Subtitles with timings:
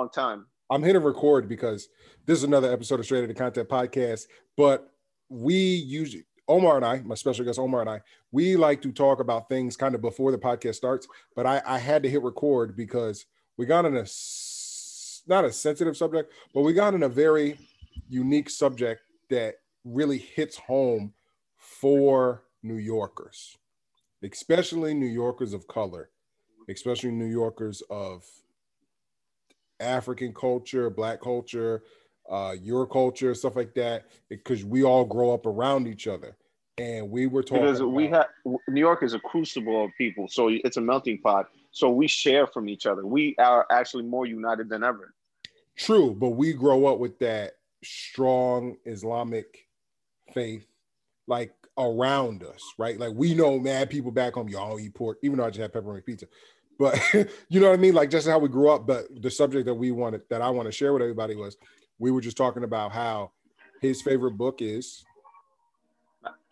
[0.00, 0.46] long time.
[0.70, 1.88] I'm hitting record because
[2.26, 4.26] this is another episode of Straight Outta Content Podcast.
[4.56, 4.90] But
[5.28, 8.00] we usually, Omar and I, my special guest Omar and I,
[8.32, 11.06] we like to talk about things kind of before the podcast starts.
[11.36, 13.26] But I, I had to hit record because
[13.56, 14.06] we got in a
[15.26, 17.58] not a sensitive subject, but we got in a very
[18.08, 21.12] unique subject that really hits home
[21.56, 23.58] for New Yorkers,
[24.22, 26.10] especially New Yorkers of color,
[26.68, 28.24] especially New Yorkers of
[29.80, 31.82] African culture, Black culture,
[32.30, 36.36] uh, your culture, stuff like that, because we all grow up around each other.
[36.78, 40.48] And we were talking because we have New York is a crucible of people, so
[40.48, 41.50] it's a melting pot.
[41.72, 43.04] So we share from each other.
[43.04, 45.12] We are actually more united than ever.
[45.76, 49.66] True, but we grow up with that strong Islamic
[50.32, 50.66] faith,
[51.26, 52.98] like around us, right?
[52.98, 55.72] Like we know mad people back home, y'all eat pork, even though I just had
[55.72, 56.26] pepperoni pizza.
[56.80, 56.98] But
[57.50, 57.94] you know what I mean?
[57.94, 58.86] Like just how we grew up.
[58.86, 61.58] But the subject that we wanted that I want to share with everybody was
[61.98, 63.32] we were just talking about how
[63.82, 65.04] his favorite book is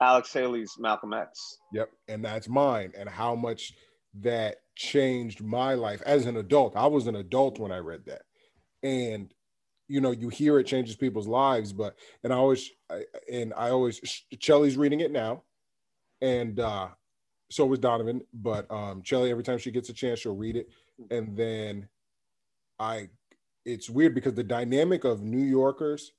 [0.00, 1.58] Alex Haley's Malcolm X.
[1.72, 1.90] Yep.
[2.08, 2.92] And that's mine.
[2.96, 3.72] And how much
[4.20, 6.76] that changed my life as an adult.
[6.76, 8.22] I was an adult when I read that.
[8.82, 9.32] And
[9.88, 13.70] you know, you hear it changes people's lives, but and I always I, and I
[13.70, 13.98] always
[14.38, 15.44] Chelly's reading it now.
[16.20, 16.88] And uh
[17.50, 20.68] so was Donovan, but um Chelly every time she gets a chance she'll read it
[21.10, 21.88] and then
[22.78, 23.08] I
[23.64, 26.12] it's weird because the dynamic of New Yorkers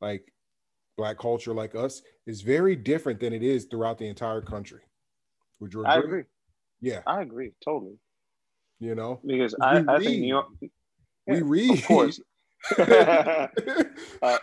[0.00, 0.32] like
[0.96, 4.80] black culture like us is very different than it is throughout the entire country.
[5.60, 5.92] Would you agree?
[5.92, 6.24] I agree.
[6.80, 7.00] Yeah.
[7.06, 7.98] I agree totally.
[8.80, 10.46] You know, because I, I think New York
[11.26, 11.78] yeah, we read.
[11.78, 12.20] Of course.
[12.78, 13.48] uh,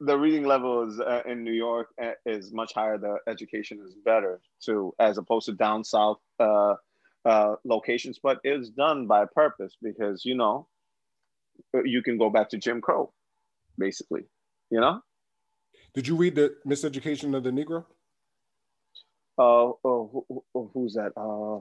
[0.00, 2.96] the reading level is uh, in New York uh, is much higher.
[2.98, 6.74] The education is better too, as opposed to down south uh,
[7.24, 8.18] uh, locations.
[8.22, 10.66] But it's done by purpose because you know
[11.84, 13.12] you can go back to Jim Crow,
[13.78, 14.22] basically.
[14.70, 15.02] You know.
[15.94, 17.84] Did you read the Miseducation of the Negro?
[19.38, 20.24] Uh, oh,
[20.54, 21.12] who, who's that?
[21.16, 21.60] Uh,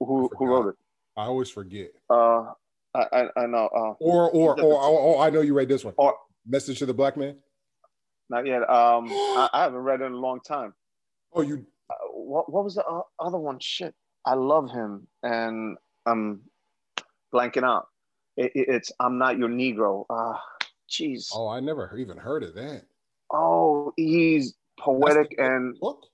[0.00, 0.74] who who wrote it?
[1.16, 1.92] I always forget.
[2.10, 2.52] Uh,
[2.94, 3.68] I I, I know.
[3.74, 5.94] Uh, or or, or or, I know you read this one.
[5.96, 6.14] Or
[6.46, 7.36] Message to the Black Man.
[8.30, 8.62] Not yet.
[8.62, 10.72] Um, I, I, haven't read it in a long time.
[11.32, 11.66] Oh, you.
[11.90, 13.58] Uh, what what was the uh, other one?
[13.60, 15.76] Shit, I love him, and
[16.06, 16.40] I'm
[17.32, 17.88] blanking out.
[18.36, 20.06] It, it, it's I'm not your Negro.
[20.08, 20.38] Ah, uh,
[20.88, 21.28] jeez.
[21.34, 22.84] Oh, I never even heard of that.
[23.30, 26.04] Oh, he's poetic and book.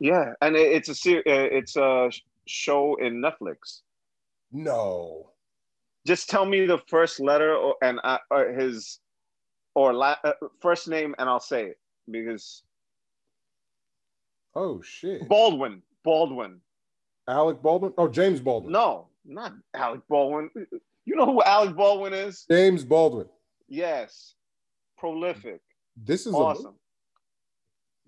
[0.00, 2.10] Yeah, and it, it's a ser- uh, it's a
[2.46, 3.82] show in Netflix.
[4.52, 5.30] No.
[6.06, 9.00] Just tell me the first letter or, and I, or his
[9.78, 11.78] or la- uh, first name, and I'll say it
[12.10, 12.62] because.
[14.56, 15.28] Oh shit!
[15.28, 15.82] Baldwin.
[16.02, 16.60] Baldwin.
[17.28, 17.92] Alec Baldwin.
[17.96, 18.72] Oh, James Baldwin.
[18.72, 20.50] No, not Alec Baldwin.
[21.04, 22.44] You know who Alec Baldwin is?
[22.50, 23.28] James Baldwin.
[23.68, 24.34] Yes,
[24.96, 25.60] prolific.
[25.96, 26.74] This is awesome.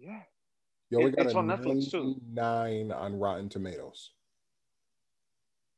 [0.00, 0.02] A...
[0.02, 0.22] Yeah.
[0.90, 2.20] Yo, we got it's a on Netflix too.
[2.32, 4.10] Nine on Rotten Tomatoes.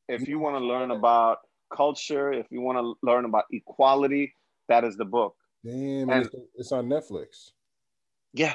[0.09, 1.39] If you want to learn about
[1.75, 4.35] culture, if you want to learn about equality,
[4.69, 5.37] that is the book.
[5.65, 7.53] Damn, and, it's, on Netflix.
[8.33, 8.55] Yeah.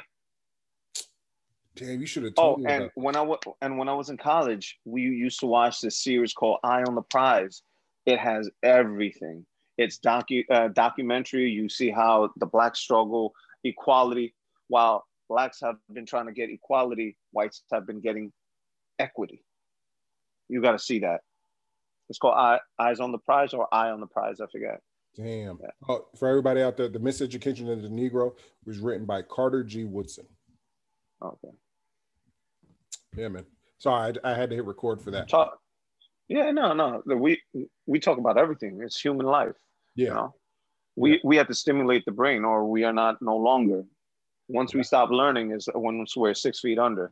[1.75, 2.71] Damn, you should have told oh, me.
[2.71, 5.79] Oh, and when I was and when I was in college, we used to watch
[5.79, 7.61] this series called Eye on the Prize.
[8.05, 9.45] It has everything.
[9.77, 11.49] It's docu uh, documentary.
[11.49, 14.33] You see how the black struggle, equality.
[14.69, 18.33] While blacks have been trying to get equality, whites have been getting
[18.99, 19.43] equity.
[20.49, 21.21] You got to see that.
[22.09, 24.39] It's called Eye, Eyes on the Prize or Eye on the Prize.
[24.41, 24.81] I forget.
[25.17, 25.57] Damn.
[25.61, 25.71] Yeah.
[25.89, 28.33] Oh, for everybody out there, The Miseducation of the Negro
[28.65, 29.83] was written by Carter G.
[29.83, 30.25] Woodson.
[31.21, 31.49] Okay.
[33.15, 33.45] Yeah, man.
[33.79, 35.27] Sorry, I, I had to hit record for that.
[35.27, 35.57] Talk.
[36.27, 37.01] Yeah, no, no.
[37.05, 37.41] We
[37.87, 38.79] we talk about everything.
[38.83, 39.55] It's human life.
[39.95, 40.07] Yeah.
[40.07, 40.35] You know?
[40.95, 41.17] We yeah.
[41.23, 43.83] we have to stimulate the brain, or we are not no longer.
[44.49, 47.11] Once we stop learning, is once we're six feet under.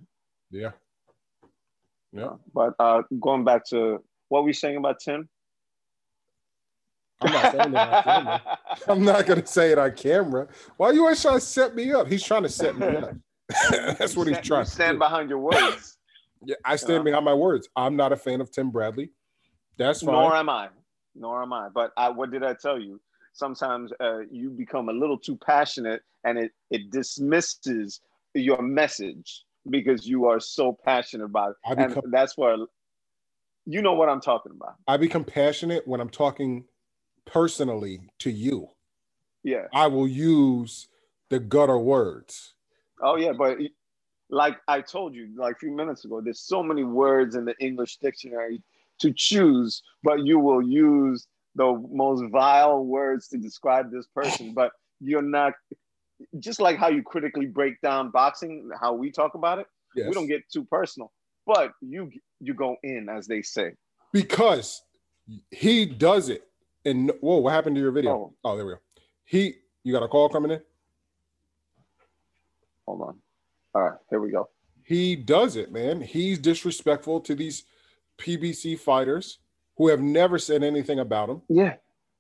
[0.52, 0.72] Yeah.
[2.12, 2.34] Yeah.
[2.54, 5.28] But uh, going back to what were you saying about Tim?
[7.22, 8.60] I'm not saying it on camera.
[8.88, 10.48] I'm not gonna say it on camera.
[10.78, 12.08] Why are you always trying to set me up?
[12.08, 13.14] He's trying to set me up.
[13.72, 14.66] That's what he's trying.
[14.66, 15.98] To stand behind your words.
[16.44, 17.70] yeah, I stand behind my words.
[17.76, 19.12] I'm not a fan of Tim Bradley.
[19.78, 20.14] That's fine.
[20.14, 20.70] Nor am I.
[21.16, 21.70] Nor am I.
[21.70, 23.00] But I, what did I tell you?
[23.34, 28.02] Sometimes uh, you become a little too passionate, and it it dismisses
[28.34, 31.56] your message because you are so passionate about it.
[31.66, 32.56] I become, and that's where
[33.66, 34.76] you know what I'm talking about.
[34.88, 36.66] I become passionate when I'm talking
[37.26, 38.70] personally to you.
[39.44, 39.68] Yeah.
[39.74, 40.88] I will use
[41.30, 42.54] the gutter words.
[43.02, 43.58] Oh yeah, but
[44.30, 47.56] like I told you like a few minutes ago, there's so many words in the
[47.60, 48.62] English dictionary
[49.00, 54.72] to choose, but you will use the most vile words to describe this person, but
[55.00, 55.54] you're not
[56.40, 59.68] just like how you critically break down boxing, how we talk about it.
[59.96, 60.08] Yes.
[60.08, 61.12] We don't get too personal,
[61.46, 63.74] but you you go in as they say.
[64.12, 64.82] because
[65.52, 66.44] he does it.
[66.86, 68.12] And whoa, what happened to your video?
[68.12, 68.34] Oh.
[68.44, 68.80] Oh, there we go.
[69.26, 70.62] He, you got a call coming in.
[72.88, 73.18] Hold on.
[73.74, 74.50] All right, here we go.
[74.84, 76.00] He does it, man.
[76.02, 77.64] He's disrespectful to these
[78.20, 79.40] PBC fighters
[79.78, 81.42] who have never said anything about him.
[81.50, 81.76] Yeah,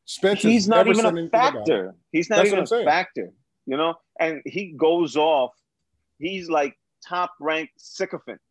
[0.05, 1.59] Spence has he's not even a anything about him.
[1.59, 1.95] factor.
[2.11, 2.85] He's not That's even a saying.
[2.85, 3.31] factor,
[3.67, 3.93] you know.
[4.19, 5.51] And he goes off.
[6.17, 6.75] He's like
[7.07, 8.41] top ranked sycophant,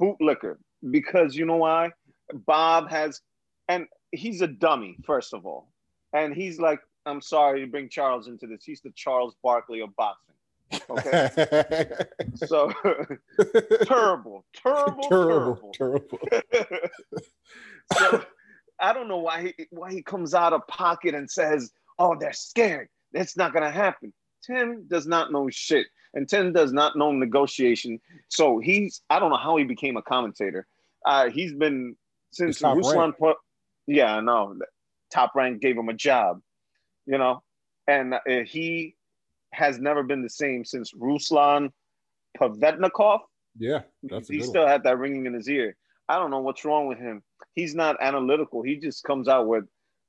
[0.00, 0.56] bootlicker.
[0.90, 1.90] Because you know why?
[2.32, 3.20] Bob has,
[3.68, 5.72] and he's a dummy first of all,
[6.12, 8.64] and he's like, I'm sorry to bring Charles into this.
[8.64, 10.34] He's the Charles Barkley of boxing.
[10.90, 11.86] Okay,
[12.34, 12.72] so
[13.84, 16.18] terrible, terrible, terrible, terrible.
[17.96, 18.24] so
[18.80, 22.32] I don't know why he why he comes out of pocket and says, "Oh, they're
[22.32, 22.88] scared.
[23.12, 24.12] That's not gonna happen."
[24.44, 28.00] Tim does not know shit, and Tim does not know negotiation.
[28.28, 30.66] So he's I don't know how he became a commentator.
[31.04, 31.94] Uh, he's been
[32.32, 33.36] since Ruslan rank.
[33.86, 34.56] Yeah, I know.
[35.12, 36.40] Top rank gave him a job,
[37.06, 37.42] you know,
[37.86, 38.96] and uh, he
[39.52, 41.70] has never been the same since Ruslan
[42.38, 43.20] Provodnikov
[43.58, 44.50] Yeah, that's a he good one.
[44.50, 45.76] still had that ringing in his ear.
[46.08, 47.22] I don't know what's wrong with him.
[47.54, 48.62] He's not analytical.
[48.62, 49.64] He just comes out with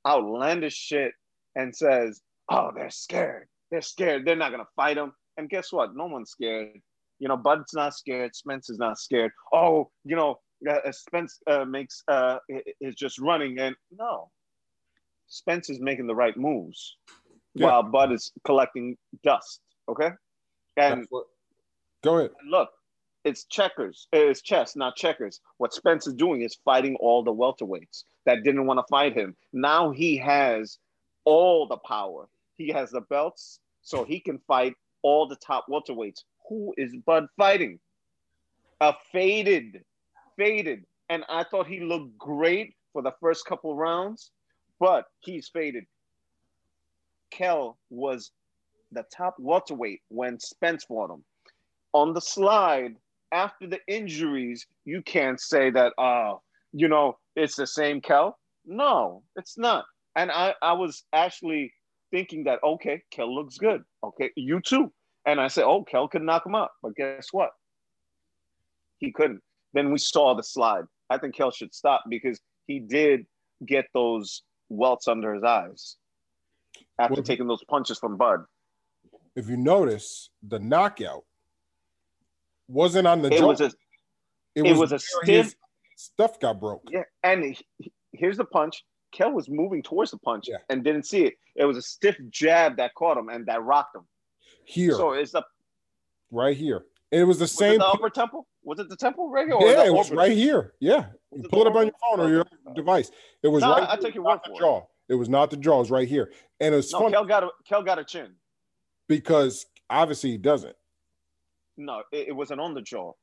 [0.06, 1.14] outlandish shit
[1.56, 3.48] and says, "Oh, they're scared.
[3.72, 4.26] They're scared.
[4.26, 5.96] They're not gonna fight him." And guess what?
[5.96, 6.80] No one's scared.
[7.20, 8.36] You know, Bud's not scared.
[8.36, 9.32] Spence is not scared.
[9.54, 10.40] Oh, you know,
[10.70, 12.38] uh, Spence uh, makes uh,
[12.82, 14.30] is just running, and no,
[15.28, 16.98] Spence is making the right moves
[17.54, 17.68] Yeah.
[17.68, 19.62] while Bud is collecting dust.
[19.90, 20.12] Okay,
[20.78, 21.28] and what-
[22.04, 22.32] Go ahead.
[22.46, 22.70] look,
[23.24, 24.08] it's checkers.
[24.14, 25.42] It's chess, not checkers.
[25.58, 29.36] What Spence is doing is fighting all the welterweights that didn't want to fight him.
[29.54, 30.78] Now he has
[31.26, 32.28] all the power.
[32.56, 36.24] He has the belts, so he can fight all the top welterweights.
[36.50, 37.80] Who is Bud fighting?
[38.82, 39.84] A faded,
[40.38, 40.86] faded.
[41.10, 44.32] And I thought he looked great for the first couple rounds,
[44.80, 45.86] but he's faded.
[47.32, 48.32] Kell was
[48.92, 51.24] the top welterweight when Spence fought him
[51.94, 52.96] on the slide
[53.32, 56.36] after the injuries, you can't say that, uh,
[56.72, 58.38] you know, it's the same Kell.
[58.66, 59.86] No, it's not.
[60.16, 61.74] And I, I was actually
[62.12, 63.84] thinking that, okay, Kell looks good.
[64.04, 64.92] Okay, you too.
[65.26, 66.72] And I said, oh, Kell could knock him up.
[66.82, 67.50] But guess what?
[69.00, 69.42] He couldn't.
[69.74, 70.86] Then we saw the slide.
[71.10, 73.26] I think Kell should stop because he did
[73.66, 75.96] get those welts under his eyes
[77.00, 78.42] after Well, taking those punches from Bud.
[79.36, 81.24] If you notice, the knockout
[82.68, 83.72] wasn't on the It was a
[84.56, 85.54] it was a stiff
[85.96, 86.84] stuff got broke.
[86.90, 88.84] Yeah, and he- he- here's the punch.
[89.12, 90.58] Kell was moving towards the punch Yeah.
[90.70, 91.36] and didn't see it.
[91.56, 94.08] It was a stiff jab that caught him and that rocked him.
[94.66, 95.44] Here, So it's the
[96.32, 96.86] right here.
[97.12, 97.80] It was the was it same.
[97.80, 98.48] the upper temple?
[98.68, 99.56] Was it the temple right here?
[99.56, 100.74] Or yeah, it was right here.
[100.82, 103.10] Yeah, Was you it pull it up on your phone or your device.
[103.42, 103.90] It was No, right.
[103.90, 104.60] I- take your word the for it.
[104.60, 104.86] jaw.
[105.08, 105.76] It was not the jaw.
[105.78, 108.36] It was right here, and it's No, funny Kell got a Kell got a chin.
[109.08, 110.76] because obviously he doesn't.
[111.78, 113.14] No, it, it wasn't on the jaw.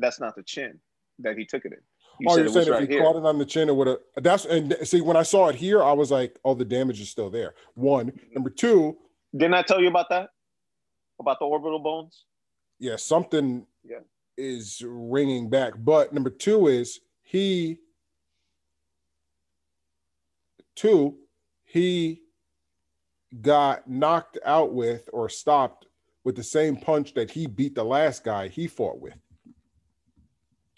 [0.00, 0.80] That's not the chin
[1.20, 1.78] that he took it in.
[2.18, 3.04] You oh, said you're saying if right he here.
[3.04, 3.98] caught it on the chin, it would have.
[4.16, 7.08] That's and see when I saw it here, I was like, oh, the damage is
[7.08, 7.54] still there.
[7.74, 8.96] One, number two,
[9.32, 10.30] Didn't I tell you about that?
[11.20, 12.24] About the orbital bones?
[12.80, 13.98] yeah, something Yeah.
[14.36, 15.74] Is ringing back.
[15.78, 17.78] But number two is he,
[20.74, 21.16] two,
[21.64, 22.22] he
[23.40, 25.86] got knocked out with or stopped
[26.24, 29.14] with the same punch that he beat the last guy he fought with.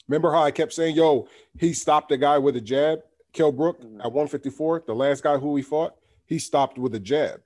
[0.09, 3.01] Remember how I kept saying, yo, he stopped the guy with a jab,
[3.33, 4.01] Kell Brook Mhm.
[4.05, 5.97] at 154, the last guy who he fought,
[6.27, 7.41] he stopped with a jab.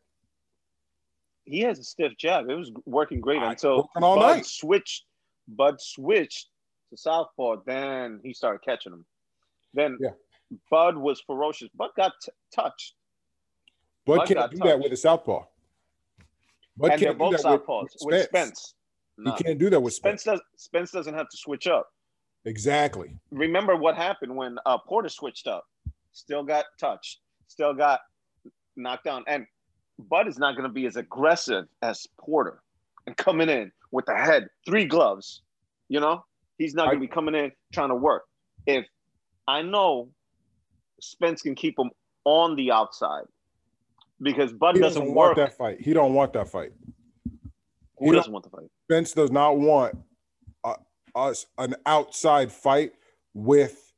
[1.50, 2.50] he has a stiff jab.
[2.50, 4.44] It was working great I- until Bud night.
[4.44, 5.06] switched.
[5.48, 6.48] Bud switched
[6.90, 7.56] to southpaw.
[7.66, 9.04] Then he started catching him.
[9.74, 10.10] Then Yeah.
[10.70, 11.68] Bud was ferocious.
[11.74, 12.94] Bud got t- touched,
[14.06, 15.44] Bud Bud can't do that with a southpaw.
[16.76, 18.74] Bud and can't do both that with- southpaws with with Spence.
[19.16, 19.34] He No.
[19.34, 20.22] can't do that with Spence.
[20.22, 20.46] Spence does.
[20.56, 21.92] Spence doesn't have to switch up.
[22.44, 23.18] Exactly.
[23.30, 25.66] Remember what happened when uh, Porter switched up?
[26.12, 27.20] Still got touched.
[27.48, 28.00] Still got
[28.76, 29.24] knocked down.
[29.26, 29.46] And
[29.98, 32.62] Bud is not going to be as aggressive as Porter
[33.06, 35.42] and coming in with the head, three gloves.
[35.88, 36.24] You know,
[36.58, 38.24] he's not going to be coming in trying to work.
[38.66, 38.86] If
[39.46, 40.10] I know
[41.00, 41.90] Spence can keep him
[42.24, 43.24] on the outside
[44.20, 45.36] because Bud He doesn't, doesn't work.
[45.36, 45.80] want that fight.
[45.80, 46.72] He don't want that fight.
[47.98, 48.66] Who he doesn't want to fight?
[48.84, 49.96] Spence does not want
[50.64, 50.74] uh,
[51.14, 52.92] us an outside fight
[53.34, 53.92] with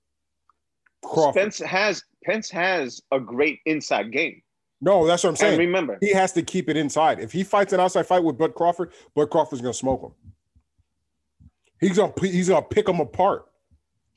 [1.04, 1.40] Crawford.
[1.40, 4.42] Spence has Spence has a great inside game.
[4.80, 5.52] No, that's what I'm saying.
[5.54, 7.20] And remember, he has to keep it inside.
[7.20, 10.12] If he fights an outside fight with Bud Crawford, Bud Crawford's gonna smoke him.
[11.80, 13.46] He's gonna he's gonna pick him apart.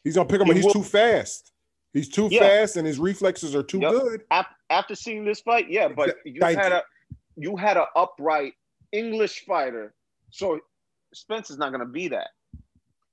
[0.03, 0.47] He's gonna pick him.
[0.47, 1.51] He He's will- too fast.
[1.93, 2.39] He's too Yeah.
[2.39, 3.91] fast, and his reflexes are too Yep.
[3.91, 4.21] good.
[4.69, 6.77] after seeing this fight, yeah, but you thank had you.
[6.77, 6.83] a
[7.35, 8.53] you had an upright
[8.91, 9.93] English fighter,
[10.31, 10.59] so
[11.13, 12.29] Spence is not going to be that.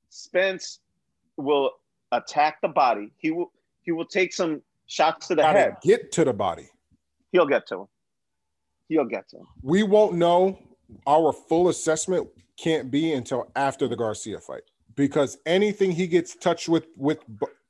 [0.08, 0.80] Spence
[1.36, 1.72] will
[2.12, 3.12] attack the body.
[3.18, 3.52] He will
[3.82, 5.76] he will take some shots to the Gotta head.
[5.82, 6.68] get to the body.
[7.32, 7.86] He'll get to him.
[8.88, 9.46] He'll get to him.
[9.62, 10.58] We won't know.
[11.06, 14.62] Our full assessment can't be until after the Garcia fight
[14.96, 17.18] because anything he gets touched with with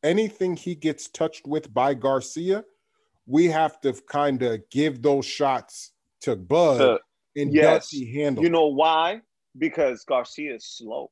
[0.03, 2.65] anything he gets touched with by Garcia,
[3.27, 6.99] we have to kind of give those shots to Bud So,
[7.37, 7.83] and yes.
[7.83, 8.43] does he handle?
[8.43, 9.21] you know why?
[9.59, 11.11] Because Garcia is slow,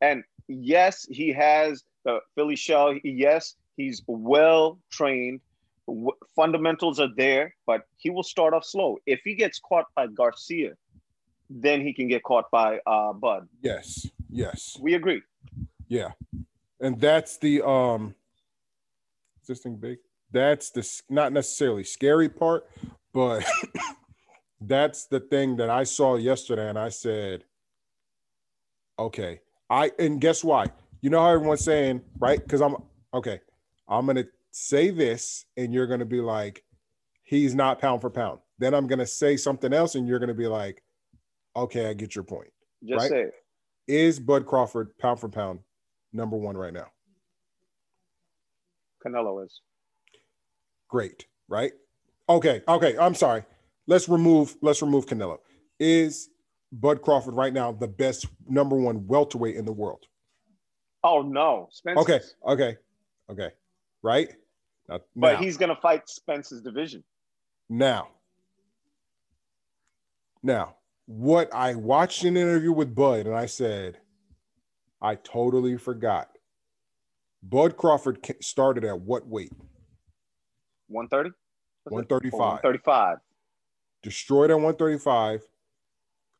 [0.00, 2.94] and yes, he has the Philly shell.
[3.04, 5.40] Yes, he's well trained.
[5.86, 8.98] W- fundamentals are there, but he will start off slow.
[9.06, 10.72] If he gets caught by Garcia,
[11.50, 13.48] then he can get caught by uh, Bud.
[13.62, 15.22] Yes, yes, We agree.
[15.88, 16.12] yeah,
[16.80, 18.14] and that's the um.
[19.42, 19.98] Is this thing big?
[20.32, 22.66] That's the not necessarily scary part,
[23.12, 23.44] but
[24.60, 27.44] that's the thing that I saw yesterday, and I said,
[28.98, 30.66] okay, I and guess why?
[31.02, 32.42] You know how everyone's saying, right?
[32.42, 32.76] Because I'm
[33.12, 33.40] okay.
[33.86, 34.24] I'm gonna
[34.54, 36.64] say this, and you're gonna be like,
[37.24, 38.38] he's not pound for pound.
[38.58, 40.82] Then I'm gonna say something else, and you're gonna be like,
[41.56, 42.52] okay, I get your point.
[42.84, 43.10] Just Right.
[43.10, 43.34] say it.
[43.88, 45.60] Is Bud Crawford pound for pound
[46.12, 46.90] number one right now?
[49.04, 49.60] Canelo is.
[50.88, 51.72] Great, right?
[52.28, 52.96] Okay, okay.
[52.96, 53.44] I'm sorry.
[53.86, 55.40] Let's remove let's remove Canelo.
[55.80, 56.30] Is
[56.72, 60.06] Bud Crawford right now the best number one welterweight in the world?
[61.02, 61.68] Oh no.
[61.86, 62.76] Okay, okay,
[63.28, 63.50] okay.
[64.02, 64.34] Right?
[64.88, 67.02] Now, but now, he's gonna fight Spence's division.
[67.68, 68.08] now,
[70.42, 70.76] now,
[71.06, 73.98] what I watched an interview with Bud and I said,
[75.00, 76.30] I totally forgot.
[77.42, 79.52] Bud Crawford started at what weight?
[80.88, 81.30] 130?
[81.84, 82.40] 135.
[82.40, 83.18] 135.
[84.02, 85.42] destroyed at 135,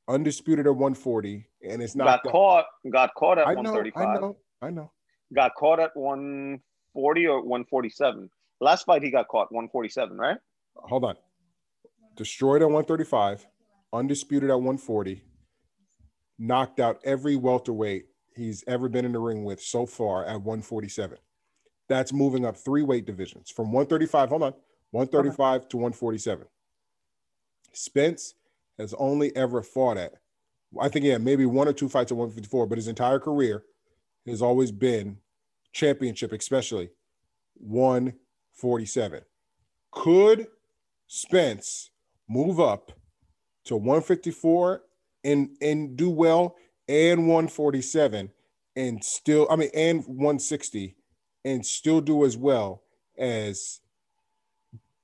[0.09, 2.05] undisputed at 140, and it's not.
[2.05, 2.67] Got that- caught.
[2.91, 4.07] Got caught at I know, 135.
[4.07, 4.93] I know, I know.
[5.35, 5.95] Got caught at
[6.95, 8.31] 140 or 147.
[8.61, 10.39] Last fight he got caught 147, right?
[10.77, 11.17] Hold on.
[12.17, 13.47] Destroyed at 135,
[13.93, 15.23] undisputed at 140,
[16.39, 21.19] knocked out every welterweight he's ever been in the ring with so far at 147.
[21.89, 24.29] That's moving up three weight divisions from 135.
[24.29, 24.55] Hold on,
[24.93, 26.47] 135 to 147.
[27.73, 28.35] Spence
[28.79, 30.15] has only ever fought at,
[30.81, 33.65] I think, yeah, maybe one or two fights at 154, but his entire career
[34.27, 35.19] has always been
[35.75, 36.89] championship, especially
[37.59, 39.23] 147.
[39.91, 40.47] Could
[41.07, 41.91] Spence
[42.29, 42.93] move up
[43.67, 44.83] to 154
[45.25, 46.57] and and do well
[46.89, 48.31] and 147
[48.77, 50.97] and still I mean and 160
[51.45, 52.83] and still do as well
[53.19, 53.81] as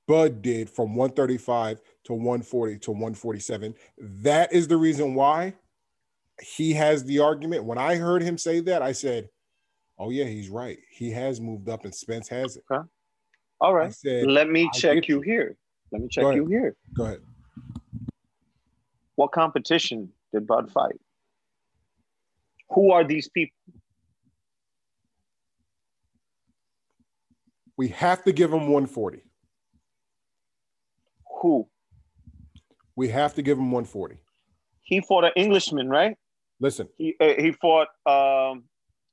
[0.07, 3.75] Bud did from 135 to 140 to 147.
[3.97, 5.53] That is the reason why
[6.41, 7.63] he has the argument.
[7.63, 9.29] When I heard him say that, I said,
[10.01, 10.79] "Oh yeah, he's right.
[10.89, 12.63] He has moved up, and Spence has it."
[13.61, 13.93] All I right.
[13.93, 15.21] said, Let me check you you.
[15.21, 15.55] here.
[15.91, 16.75] Let me check you here.
[16.95, 17.21] "Go ahead."
[19.15, 20.99] What competition did Bud fight?
[22.71, 23.55] Who are these people?
[27.77, 29.23] We have to give him 140.
[31.41, 31.69] Who?
[32.95, 34.17] We have to give him 140.
[34.81, 36.17] He fought an Englishman, right?
[36.59, 38.63] Listen, He uh, he fought um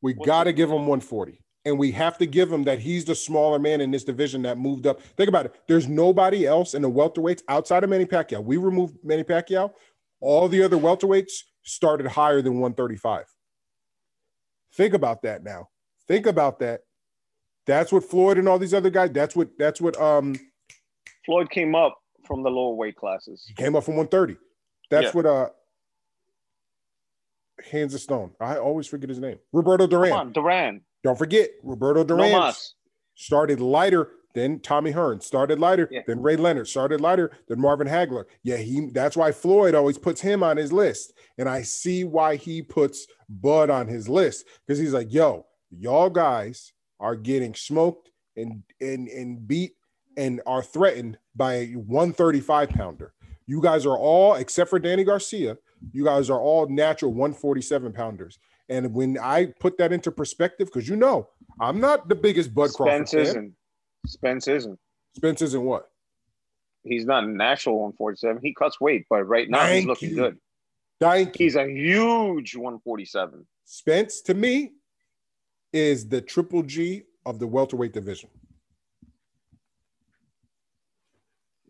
[0.03, 1.41] we got to give him 140.
[1.65, 4.57] And we have to give him that he's the smaller man in this division that
[4.59, 5.03] moved up.
[5.03, 5.55] Think about it.
[5.69, 8.43] There's nobody else in the welterweights outside of Manny Pacquiao.
[8.43, 9.73] We removed Manny Pacquiao.
[10.21, 11.33] All the other welterweights
[11.65, 13.25] started higher than 135.
[14.75, 15.69] Think about that now.
[16.07, 16.81] Think about that.
[17.67, 20.35] That's what Floyd and all these other guys, that's what that's what um
[21.27, 23.45] Floyd came up from the lower weight classes.
[23.47, 24.39] He came up from 130.
[24.91, 25.11] That's Yeah.
[25.13, 25.49] what uh
[27.71, 28.33] Hands of Stone.
[28.41, 29.39] I always forget his name.
[29.53, 30.11] Roberto Duran.
[30.11, 30.81] Come on, Duran.
[31.05, 32.75] Don't forget, Roberto No Duran mas.
[33.15, 36.03] started lighter than Tommy Hearn, started lighter Yeah.
[36.07, 38.25] than Ray Leonard, started lighter than Marvin Hagler.
[38.43, 41.13] Yeah, he that's why Floyd always puts him on his list.
[41.39, 46.11] And I see why he puts Bud on his list because he's like, yo, y'all
[46.11, 49.73] guys are getting smoked and and and beat
[50.17, 53.15] and are threatened by a 135 pounder.
[53.47, 55.57] You guys are all, except for Danny Garcia,
[55.93, 58.39] you guys are all natural 147 pounders.
[58.69, 61.29] And when I put that into perspective, because you know,
[61.61, 63.21] I'm not the biggest Bud Crawford Spence fan.
[63.21, 63.55] isn't.
[64.07, 64.79] Spence isn't.
[65.17, 65.89] Spence isn't what?
[66.85, 68.41] He's not a natural 147.
[68.43, 70.17] He cuts weight, but right now Thank he's looking you.
[70.17, 70.39] good.
[71.01, 71.45] Thank you.
[71.45, 73.47] He's a huge 147.
[73.65, 74.73] Spence to me
[75.73, 78.31] is the triple G of the welterweight division.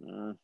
[0.02, 0.36] Mm.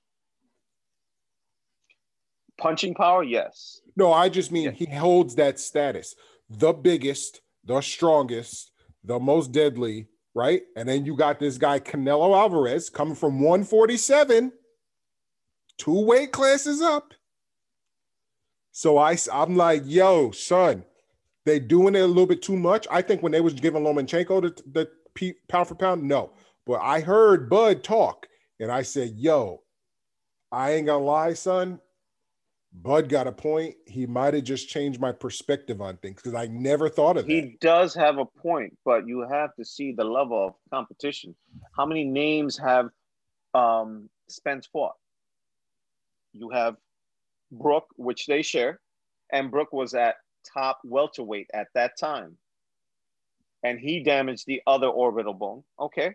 [2.59, 3.81] Punching power, yes.
[3.97, 4.71] No, I just mean Yeah.
[4.73, 6.15] he holds that status.
[6.49, 10.63] The biggest, the strongest, the most deadly, right?
[10.77, 14.53] And then you got this guy Canelo Alvarez coming from 147,
[15.79, 17.13] two weight classes up.
[18.73, 20.85] So I I'm like, yo, son,
[21.45, 22.87] they doing it a little bit too much.
[22.91, 24.43] I think when they was giving Lomachenko
[24.73, 26.33] the, the pound for pound, no.
[26.67, 28.27] But I heard Bud talk,
[28.59, 29.63] and I said, yo,
[30.51, 31.81] I ain't gonna lie, son.
[32.75, 33.77] Bud got a point.
[33.87, 37.33] He might have just changed my perspective on things because I never thought of that.
[37.33, 41.37] He does have a point, but you have to see the level of competition.
[41.77, 42.91] How many names have
[43.55, 44.97] um, Spence fought?
[46.33, 46.77] You have
[47.53, 48.81] Brook, which they share,
[49.31, 50.17] and Brook was at
[50.53, 52.37] top welterweight at that time,
[53.63, 55.63] and he damaged the other orbital bone.
[55.79, 56.15] Okay.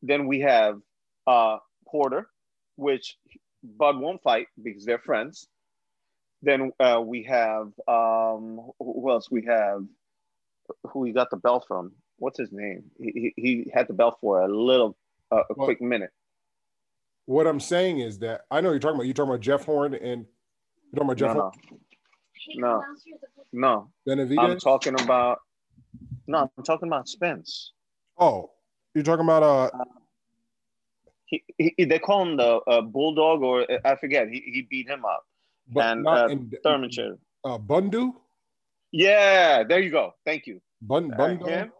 [0.00, 0.80] Then we have
[1.26, 2.28] uh, Porter,
[2.76, 3.16] which
[3.62, 5.48] Bud won't fight because they're friends.
[6.42, 9.30] Then uh, we have um, who else?
[9.30, 9.84] We have
[10.88, 11.92] who he got the belt from.
[12.18, 12.84] What's his name?
[13.00, 14.96] He, he, he had the belt for a little,
[15.30, 16.10] uh, a Well- quick minute.
[17.26, 19.94] what I'm saying is that I know you're talking about you're talking about Jeff Horn
[19.94, 20.26] and
[20.92, 21.52] you're talking about Jeff No, Horn,
[22.54, 22.82] no,
[23.52, 23.90] no,
[24.34, 24.42] no.
[24.42, 25.38] I'm talking about.
[26.26, 27.72] No, I'm talking about Spence.
[28.18, 28.50] oh,
[28.94, 29.70] you're talking about uh
[31.32, 31.42] He,
[31.78, 34.28] he they call him the uh, bulldog, or uh, I forget.
[34.28, 35.24] He, he beat him up.
[35.72, 37.16] but and not uh, in Thurmanshire.
[37.44, 38.12] uh Bundu
[38.92, 40.12] Yeah, there you go.
[40.26, 40.60] Thank you.
[40.82, 41.70] Bun Uh, Bundu?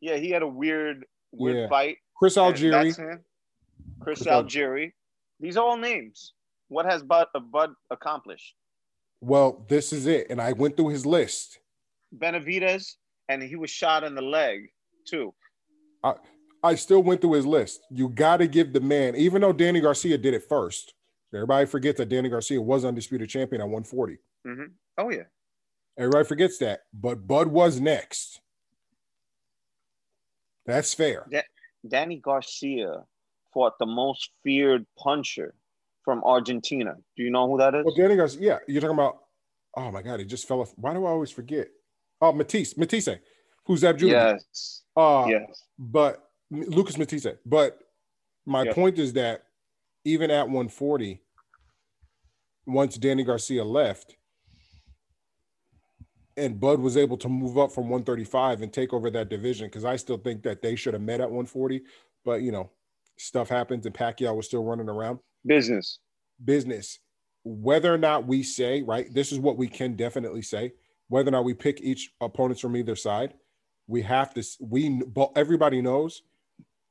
[0.00, 1.68] Yeah, he had a weird, weird Yeah.
[1.68, 1.96] fight.
[2.16, 2.70] Chris Algieri.
[2.70, 3.20] that's him.
[4.00, 4.92] Chris, Chris Al- Algieri.
[5.40, 6.32] These are all names.
[6.68, 8.54] What has Bud, uh, Bud accomplished?
[9.20, 11.58] Well, this is it, and I went through his list.
[12.16, 12.94] Benavidez,
[13.28, 14.70] and he was shot in the leg
[15.10, 15.34] too.
[16.62, 17.82] I still went through his list.
[17.90, 20.94] You got to give the man, even though Danny Garcia did it first.
[21.32, 24.18] Everybody forgets that Danny Garcia was undisputed champion at 140.
[24.44, 24.62] hmm
[24.96, 25.24] Oh yeah.
[25.98, 28.40] Everybody forgets that, but Bud was next.
[30.64, 31.26] That's fair.
[31.86, 33.02] Danny Garcia
[33.52, 35.54] fought the most feared puncher
[36.04, 36.94] from Argentina.
[37.16, 37.84] Do you know who that is?
[37.84, 39.18] Well, Danny Garcia, yeah, you're talking about.
[39.76, 40.72] Oh my God, he just fell off.
[40.76, 41.68] Why do I always forget?
[42.20, 43.18] Oh, Matthysse, Matthysse,
[43.64, 44.82] who's that yes.
[44.96, 45.64] Uh, yes.
[45.78, 47.36] but Lucas Matthysse.
[47.44, 47.78] But
[48.46, 48.74] my Yeah.
[48.74, 49.44] point is that
[50.04, 51.20] even at 140,
[52.66, 54.16] once Danny Garcia left,
[56.36, 59.84] and Bud was able to move up from 135 and take over that division, because
[59.84, 61.82] I still think that they should have met at 140.
[62.24, 62.70] But you know,
[63.16, 65.18] stuff happens, and Pacquiao was still running around.
[65.44, 65.98] Business.
[66.44, 67.00] Business.
[67.44, 70.74] Whether or not we say right, this is what we can definitely say.
[71.08, 73.34] Whether or not we pick each opponents from either side,
[73.86, 74.44] we have to.
[74.60, 76.22] We but everybody knows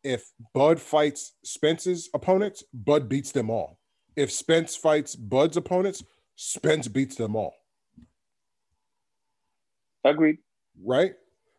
[0.03, 3.79] if Bud fights Spence's opponents, Bud beats them all.
[4.15, 6.03] If Spence fights Bud's opponents,
[6.35, 7.53] Spence beats them all.
[10.03, 10.37] Agreed.
[10.83, 11.13] Right?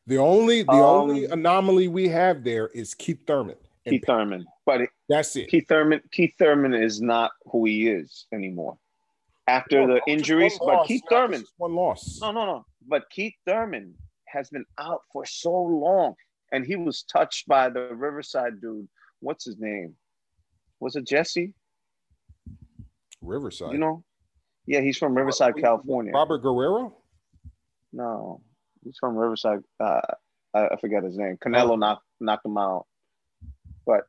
[0.07, 3.57] The only the Um, only anomaly we have there is Keith Thurman.
[3.87, 4.47] Keith Thurman.
[4.65, 5.49] But it- that's it.
[5.49, 8.79] Keith Thurman Keith Thurman is not who he is anymore.
[9.47, 11.21] After No, the injuries, but loss, Keith man.
[11.21, 12.19] Thurman, one loss.
[12.21, 12.67] no, no, no.
[12.87, 13.97] But Keith Thurman
[14.27, 16.15] has been out for so long,
[16.53, 18.89] and he was touched by the Riverside dude.
[19.21, 19.95] What's his name?
[20.81, 21.53] Was it Jesse?
[23.21, 23.73] Riverside.
[23.73, 24.05] You know?
[24.67, 26.13] Yeah, he's from Riverside, California.
[26.13, 26.97] Robert Guerrero?
[27.93, 28.43] No,
[28.85, 29.61] he's from Riverside.
[29.81, 30.01] Uh,
[30.55, 31.37] I, I forget his name.
[31.39, 31.77] Canelo Oh.
[31.77, 32.87] knocked knocked him out,
[33.87, 34.03] but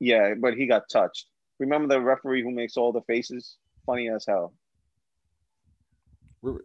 [0.00, 1.26] yeah, but he got touched.
[1.58, 3.56] Remember the referee who makes all the faces?
[3.86, 4.52] Funny as hell.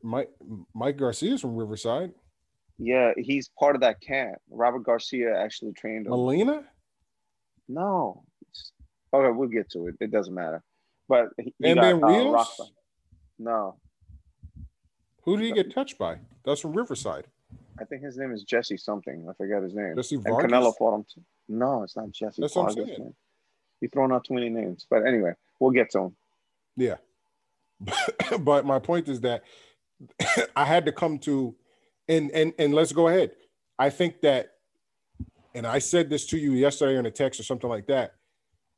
[0.04, 0.32] Mike
[0.74, 2.14] Mike Garcia's from Riverside.
[2.78, 4.36] Yeah, he's part of that camp.
[4.50, 6.12] Robert Garcia actually trained him.
[6.12, 6.64] Molina?
[7.68, 8.24] No.
[9.14, 9.96] Okay, we'll get to it.
[10.02, 10.62] It doesn't matter.
[11.08, 12.72] But he, he Van got, Van uh, Wheels?
[13.38, 13.76] No,
[15.24, 16.18] Who did he get touched by?
[16.46, 17.28] That's from Riverside.
[17.80, 19.26] I think his name is Jesse something.
[19.30, 19.96] I forgot his name.
[19.96, 20.44] Jesse Vargas?
[20.44, 20.70] and Vargas.
[20.70, 21.06] Canelo fought him.
[21.14, 21.22] Too.
[21.50, 22.98] No, it's not Jesse That's what I'm Vargas.
[22.98, 23.14] saying.
[23.82, 24.88] You're throwing out too many names.
[24.90, 26.16] But anyway, we'll get to him.
[26.78, 26.96] Yeah.
[28.40, 29.44] but my point is that
[30.56, 31.56] I had to come to
[32.08, 33.32] and and and let's go ahead.
[33.78, 34.52] I think that
[35.54, 38.16] and I said this to you yesterday in a text or something like that.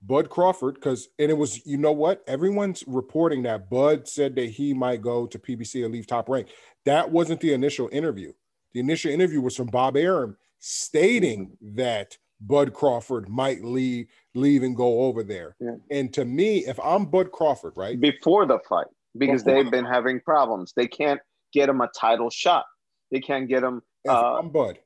[0.03, 2.23] Bud Crawford, because and it was, you know what?
[2.27, 6.49] Everyone's reporting that Bud said that he might go to PBC and leave top rank.
[6.85, 8.31] That wasn't the initial interview.
[8.73, 14.75] The initial interview was from Bob Arum stating that Bud Crawford might leave leave and
[14.75, 15.55] go over there.
[15.59, 15.77] Yeah.
[15.89, 17.99] And to me, if I'm Bud Crawford, right?
[17.99, 18.85] before the fight
[19.17, 20.73] because Before they've the been having problems.
[20.75, 21.19] They can't
[21.53, 22.65] get him a title shot.
[23.11, 23.81] They can't get him.
[24.07, 24.79] Uh, I'm Bud,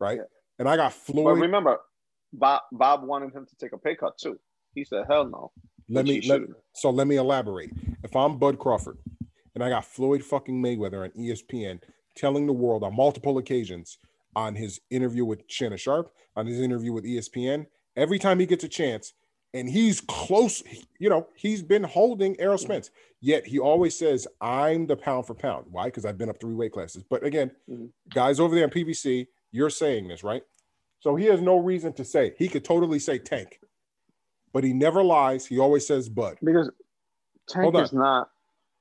[0.00, 0.18] right?
[0.18, 0.24] yeah.
[0.58, 1.40] And I got but Floyd.
[1.40, 1.78] remember,
[2.32, 4.38] Bob, Bob wanted him to take a pay cut too.
[4.74, 5.52] He said, "Hell no."
[5.88, 6.40] let me let,
[6.74, 7.70] so let me elaborate.
[8.02, 8.98] If I'm Bud Crawford
[9.54, 11.80] and I got Floyd fucking Mayweather on ESPN
[12.16, 13.98] telling the world on multiple occasions
[14.34, 18.64] on his interview with Shannon Sharpe, on his interview with ESPN, every time he gets
[18.64, 19.12] a chance,
[19.54, 20.62] and he's close,
[20.98, 22.90] you know, he's been holding Errol Spence.
[23.20, 25.66] Yet he always says, I'm the pound for pound.
[25.70, 25.84] Why?
[25.86, 27.04] Because I've been up three weight classes.
[27.08, 27.90] But again, Mhm.
[28.12, 30.42] guys over there on PBC, you're saying this, right?
[31.00, 32.34] So he has no reason to say.
[32.38, 33.60] He could totally say tank,
[34.52, 35.46] but he never lies.
[35.46, 36.38] He always says bud.
[36.42, 36.70] Because
[37.48, 38.30] Tank is not.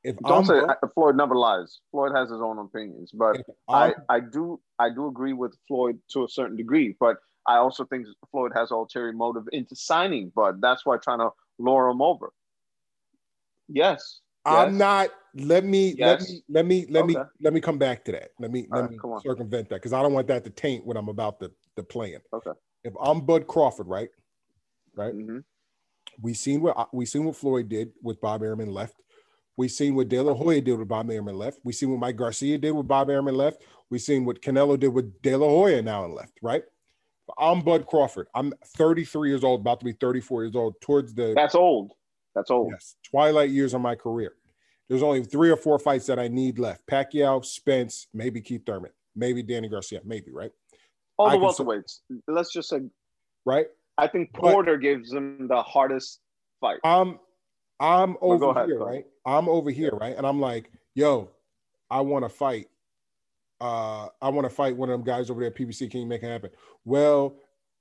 [0.03, 1.79] If Don't I'm say Bud- Floyd never lies.
[1.91, 6.23] Floyd has his own opinions, but I, I do I do agree with Floyd to
[6.23, 6.95] a certain degree.
[6.99, 10.61] But I also think Floyd has ulterior motive into signing Bud.
[10.61, 12.31] That's why trying to lure him over.
[13.67, 14.19] Yes.
[14.45, 14.79] I'm yes.
[14.79, 15.09] not.
[15.33, 16.41] Let me Yes.
[16.49, 17.29] let me let me let me Okay.
[17.41, 18.31] let me come back to that.
[18.39, 19.21] Let me All let right, me come on.
[19.21, 22.19] circumvent that because I don't want that to taint what I'm about to to plan.
[22.33, 22.51] Okay.
[22.83, 24.09] If I'm Bud Crawford, right,
[24.95, 25.43] right, Mhm.
[26.21, 28.95] we seen what we seen what Floyd did with Bob Arum left.
[29.57, 31.59] We seen what De La Hoya did with Bob Arum left.
[31.63, 33.61] We seen what Mike Garcia did with Bob Arum left.
[33.89, 36.33] We seen what Canelo did with De La Hoya now and left.
[36.41, 36.63] Right.
[37.37, 38.27] I'm Bud Crawford.
[38.35, 40.79] I'm 33 years old, about to be 34 years old.
[40.81, 41.93] Towards the That's old.
[42.35, 42.71] That's old.
[42.71, 44.33] Yes, twilight years of my career.
[44.87, 48.91] There's only three or four fights that I need left: Pacquiao, Spence, maybe Keith Thurman,
[49.15, 50.51] maybe Danny Garcia, maybe right,
[51.17, 51.99] All the welterweights.
[52.27, 52.81] Let's just say
[53.45, 53.67] right.
[53.97, 56.21] I think But- Porter gives him the hardest
[56.59, 56.79] fight.
[56.83, 57.19] I'm,
[57.79, 59.05] I'm over ahead, here, right?
[59.25, 60.15] I'm over here, right?
[60.15, 61.29] And I'm like, yo,
[61.89, 62.67] I want to fight.
[63.61, 65.89] Uh, I want to fight one of them guys over there at PBC.
[65.91, 66.49] Can you make it happen?
[66.83, 67.35] Well,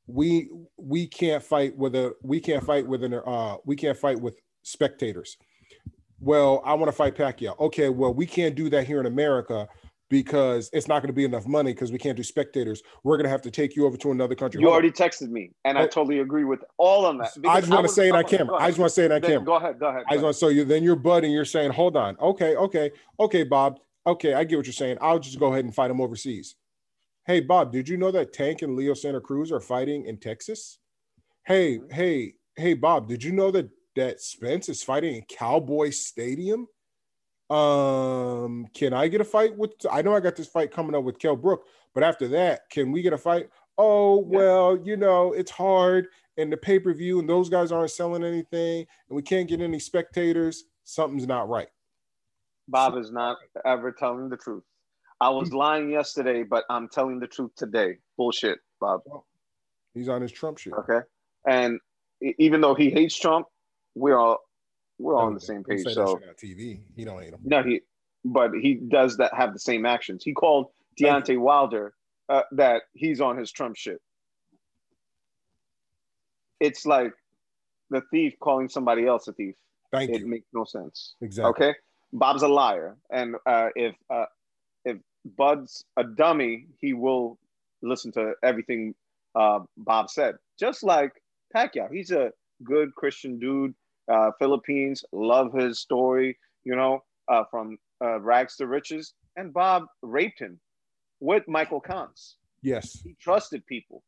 [0.07, 4.21] we we can't fight with a we can't fight with an uh we can't fight
[4.21, 5.39] with spectators.
[6.21, 7.59] Well, I want to fight Pacquiao.
[7.59, 9.67] Okay, well, we can't do that here in America
[10.11, 12.83] because it's not going to be enough money because we can't do spectators.
[13.05, 14.61] We're going to have to take you over to another country.
[14.61, 14.83] You Hold on.
[14.83, 15.87] already texted me, and I Oh.
[15.87, 17.33] totally agree with all of that.
[17.49, 18.57] I just want to say it on camera.
[18.57, 19.45] I just want to say it on camera.
[19.45, 19.79] Go ahead.
[19.79, 20.03] Go ahead.
[20.11, 21.31] I just want to so you then you're budding.
[21.31, 22.91] You're saying, hold on, okay, okay,
[23.21, 24.99] okay, Bob, okay, I get what you're saying.
[25.01, 26.57] I'll just go ahead and fight him overseas.
[27.27, 30.79] Hey, Bob, did you know that Tank and Leo Santa Cruz are fighting in Texas?
[31.47, 36.67] Hey, hey, hey, Bob, did you know that that Spence is fighting in Cowboy Stadium?
[37.51, 39.73] Um, can I get a fight with?
[39.91, 42.93] I know I got this fight coming up with Kell Brook, but after that, can
[42.93, 43.49] we get a fight?
[43.77, 47.91] Oh well, you know it's hard, and the pay per view, and those guys aren't
[47.91, 50.65] selling anything, and we can't get any spectators.
[50.85, 51.69] Something's not right.
[52.71, 54.63] Bob is not ever telling the truth.
[55.21, 57.99] I was lying yesterday, but I'm telling the truth today.
[58.17, 59.03] Bullshit, Bob.
[59.93, 60.73] He's on his Trump shit.
[60.73, 61.01] Okay.
[61.47, 61.79] And
[62.39, 63.47] even though he hates Trump,
[63.95, 64.39] we're all
[64.99, 65.87] we're all on the same page.
[65.93, 66.81] So TV.
[66.95, 67.41] He don't hate him.
[67.45, 67.81] no, he,
[68.25, 70.23] but he does that have the same actions.
[70.25, 70.67] He called
[71.01, 71.95] Deontay Wilder
[72.29, 74.01] uh, that he's on his Trump shit.
[76.61, 77.13] It's like
[77.89, 79.55] the thief calling somebody else a thief.
[79.91, 80.29] Thank It you.
[80.29, 81.15] makes no sense.
[81.21, 81.51] Exactly.
[81.51, 81.79] Okay,
[82.13, 84.27] Bob's a liar, and uh, if uh,
[84.85, 84.99] if
[85.37, 87.39] Bud's a dummy, he will
[87.83, 88.95] listen to everything
[89.35, 90.37] uh, Bob said.
[90.59, 91.13] Just like
[91.55, 92.33] Pacquiao, he's a
[92.65, 93.75] good Christian dude.
[94.11, 99.15] Uh, Philippines love his story, you know, uh, from uh, rags to riches.
[99.37, 100.59] And Bob raped him
[101.21, 102.35] with Michael Koncz.
[102.63, 103.01] Yes.
[103.05, 104.03] He trusted people.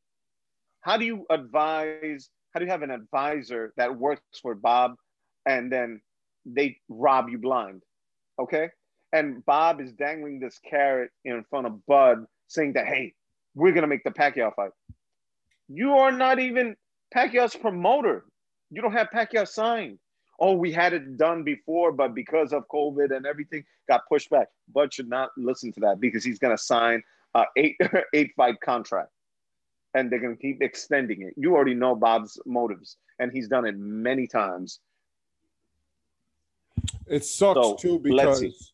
[0.80, 2.28] How do you advise?
[2.52, 4.96] How do you have an advisor that works for Bob
[5.46, 6.00] and then
[6.44, 7.82] they rob you blind?
[8.38, 8.70] Okay.
[9.12, 13.14] And Bob is dangling this carrot in front of Bud saying that, hey,
[13.54, 14.70] we're going to make the Pacquiao fight.
[15.68, 16.76] You are not even
[17.14, 18.24] Pacquiao's promoter.
[18.70, 19.98] You don't have Pacquiao signed.
[20.40, 24.48] Oh, we had it done before, but because of COVID and everything got pushed back.
[24.72, 27.02] Bud should not listen to that because he's going to sign
[27.34, 27.76] a eight
[28.14, 29.10] eight fight contract,
[29.94, 31.34] and they're going to keep extending it.
[31.36, 34.80] You already know Bob's motives, and he's done it many times.
[37.06, 38.72] It sucks So, too because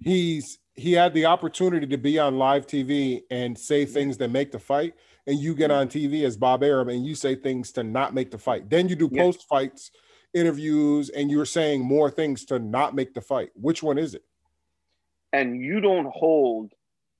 [0.00, 4.50] he's he had the opportunity to be on live TV and say things that make
[4.52, 4.94] the fight,
[5.26, 8.30] and you get on TV as Bob Arum and you say things to not make
[8.30, 8.70] the fight.
[8.70, 9.22] Then you do Yeah.
[9.22, 9.90] post fights
[10.32, 13.50] interviews and you're saying more things to not make the fight.
[13.54, 14.24] Which one is it?
[15.32, 16.72] and you don't hold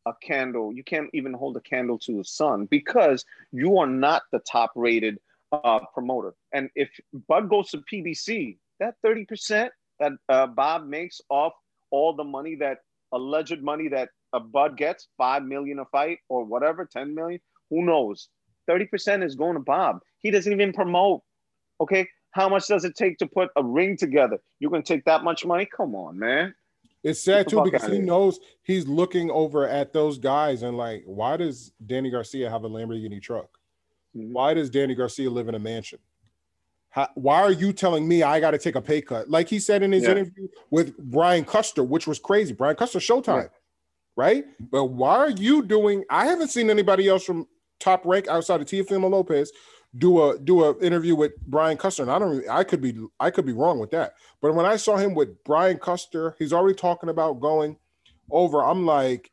[0.07, 4.23] a candle you can't even hold a candle to the sun because you are not
[4.33, 5.19] the top rated
[5.53, 6.89] uh, promoter and if
[7.29, 9.69] bud goes to pbc that 30%
[10.01, 11.53] that uh, bob makes off
[11.91, 12.79] all the money that
[13.13, 17.85] alleged money that a bud gets 5 million a fight or whatever 10 million who
[17.85, 18.29] knows
[18.71, 20.01] 30% is going to Bob.
[20.19, 21.23] He doesn't even promote.
[21.81, 22.09] Okay.
[22.33, 24.39] How much does it take to put a ring together?
[24.61, 25.67] You're going to take that much money?
[25.77, 26.55] Come on, man.
[27.03, 31.39] It's sad too because he knows he's looking over at those guys and like, why
[31.39, 33.49] does Danny Garcia have a Lamborghini truck?
[34.15, 34.33] Mm-hmm.
[34.33, 35.99] Why does Danny Garcia live in a mansion?
[36.91, 39.31] How, why are you telling me I got to take a pay cut?
[39.31, 40.11] Like he said in his yeah.
[40.11, 42.53] interview with Brian Custer, which was crazy.
[42.53, 43.49] Brian Custer, Showtime, yeah.
[44.17, 44.45] right?
[44.59, 46.05] But why are you doing?
[46.11, 47.47] I haven't seen anybody else from
[47.79, 49.53] top rank outside of Teofimo Lopez
[49.99, 52.03] do a do a interview with Brian Custer.
[52.03, 54.15] And I don't I could be I could be wrong with that.
[54.41, 57.77] But when I saw him with Brian Custer, he's already talking about going
[58.31, 58.65] over.
[58.65, 59.31] I'm like,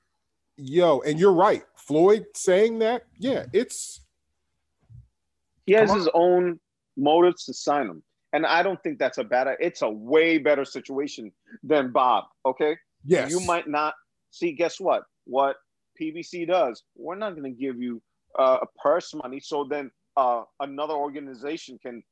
[0.58, 1.64] yo, and you're right.
[1.76, 4.02] Floyd saying that, yeah, it's
[5.66, 6.60] he has his own
[6.98, 8.04] motives to sign him.
[8.34, 11.32] And I don't think that's a bad it's a way better situation
[11.64, 12.26] than Bob.
[12.46, 12.78] Okay.
[13.06, 13.32] Yes.
[13.32, 13.94] You might not
[14.32, 15.04] see, guess what?
[15.26, 15.56] What
[16.00, 18.02] PBC does, we're not going to give you
[18.38, 19.40] uh, a purse money.
[19.40, 22.04] So then uh, another organization can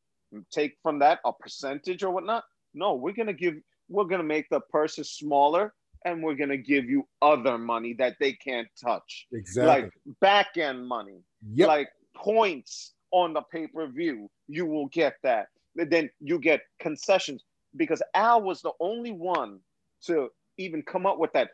[0.51, 2.43] take from that a percentage or whatnot.
[2.73, 3.55] No, we're gonna give,
[3.89, 8.33] we're gonna make the purses smaller, and we're gonna give you other money that they
[8.33, 9.27] can't touch.
[9.31, 9.83] Exactly.
[9.83, 11.23] Like back end money.
[11.53, 11.67] Yep.
[11.67, 14.29] Like points on the pay per view.
[14.47, 15.47] You will get that.
[15.75, 17.43] Then you get concessions
[17.75, 19.59] because Al was the only one
[20.05, 21.49] to even come up with that.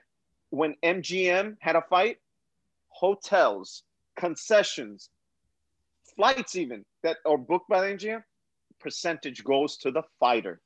[0.49, 2.17] When MGM had a fight,
[2.89, 3.83] hotels,
[4.17, 5.09] concessions,
[6.15, 8.23] flights even that are booked by the MGM,
[8.79, 10.61] percentage goes to the fighter.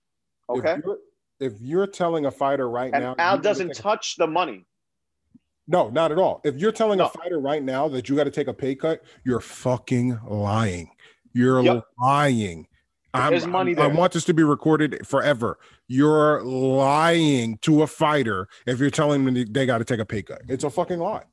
[0.50, 0.74] Okay.
[0.74, 0.98] If you're,
[1.40, 4.66] if you're telling a fighter right and now, Al doesn't touch the money.
[5.68, 6.42] No, not at all.
[6.44, 7.06] If you're telling no.
[7.06, 10.92] a fighter right now that you got to take a pay cut, you're fucking lying.
[11.34, 11.86] You're yep.
[12.00, 12.68] lying.
[13.14, 13.86] There's money there.
[13.86, 15.58] I want this to be recorded forever.
[15.88, 20.22] You're lying to a fighter if you're telling them they got to take a pay
[20.22, 20.42] cut.
[20.48, 21.24] It's a fucking lie.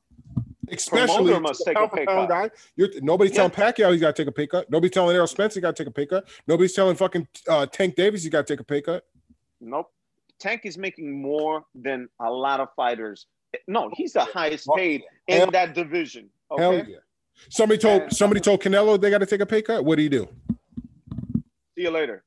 [0.69, 2.29] Especially must take a pay cut.
[2.29, 2.49] guy.
[2.75, 3.47] You're, nobody's yeah.
[3.47, 4.71] telling Pacquiao he's got to take a pay cut.
[4.71, 6.27] Nobody's telling Errol Spence he got to take a pay cut.
[6.47, 9.05] Nobody's telling fucking uh, Tank Davis he got to take a pay cut.
[9.59, 9.91] Nope.
[10.39, 13.27] Tank is making more than a lot of fighters.
[13.67, 16.29] No, he's the highest paid in Hell, that division.
[16.51, 16.61] Okay?
[16.61, 16.97] Hell yeah.
[17.49, 19.83] Somebody told and, somebody told Canelo they got to take a pay cut.
[19.83, 20.27] What do you do?
[21.75, 22.23] See you later.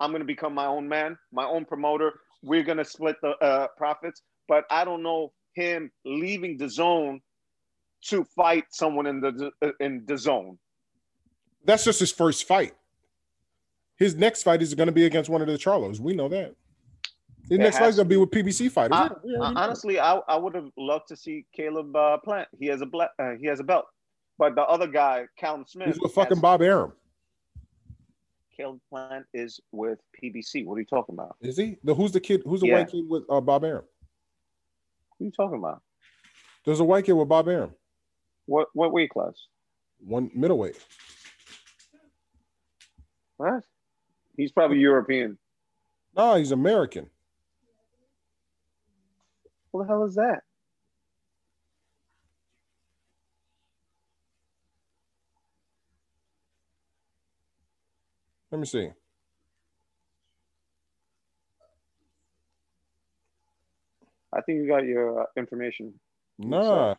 [0.00, 2.20] I'm going to become my own man, my own promoter.
[2.42, 7.20] We're going to split the uh, profits, but I don't know him leaving the zone
[8.02, 9.50] to fight someone in the
[9.80, 10.58] in the zone.
[11.64, 12.74] That's just his first fight.
[13.96, 15.98] His next fight is going to be against one of the Charlos.
[15.98, 16.54] We know that.
[17.48, 18.96] It next fight is going to be with PBC fighters.
[18.96, 22.48] I, yeah, honestly, I, I would have loved to see Caleb uh, Plant.
[22.58, 23.86] He has a black, uh, he has a belt,
[24.38, 26.92] but the other guy, Callum Smith, he's with fucking Bob Arum.
[28.56, 30.64] Caleb Plant is with PBC.
[30.64, 31.36] What are you talking about?
[31.40, 31.76] Is he?
[31.84, 32.42] The who's the kid?
[32.44, 32.78] Who's the yeah.
[32.78, 33.84] white kid with uh, Bob Arum?
[35.16, 35.82] What are you talking about?
[36.64, 37.72] There's a white kid with Bob Arum.
[38.46, 39.34] What what weight class?
[39.98, 40.78] One middleweight.
[43.36, 43.62] What?
[44.36, 45.38] He's probably European.
[46.16, 47.08] No, he's American.
[49.76, 50.40] What the hell is that?
[58.50, 58.88] Let me see.
[64.32, 65.92] I think you got your uh, information.
[66.38, 66.94] Nah,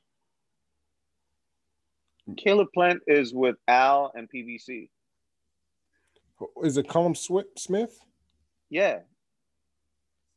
[2.38, 4.90] Caleb Plant is with Al and PBC.
[6.64, 8.00] Is it Callum Smith?
[8.70, 9.00] Yeah.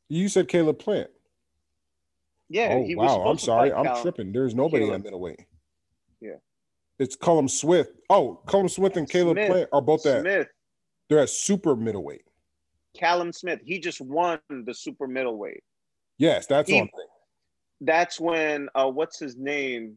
[0.09, 1.11] You said Caleb Plant.
[2.51, 2.75] Yeah.
[2.75, 3.23] Oh wow!
[3.27, 4.33] I'm sorry, I'm Cal- tripping.
[4.33, 5.01] There's nobody Caleb.
[5.01, 5.41] at middleweight.
[6.21, 6.35] Yeah.
[6.99, 7.93] It's Callum Swift.
[8.11, 9.51] Oh, Callum Swift and Caleb Smith.
[9.51, 10.21] Plant are both at.
[10.21, 10.49] Smith.
[11.09, 12.25] They're at super middleweight.
[12.95, 13.61] Callum Smith.
[13.65, 15.63] He just won the super middleweight.
[16.19, 16.91] Yes, that's he, on.
[17.81, 19.97] That's when uh, what's his name?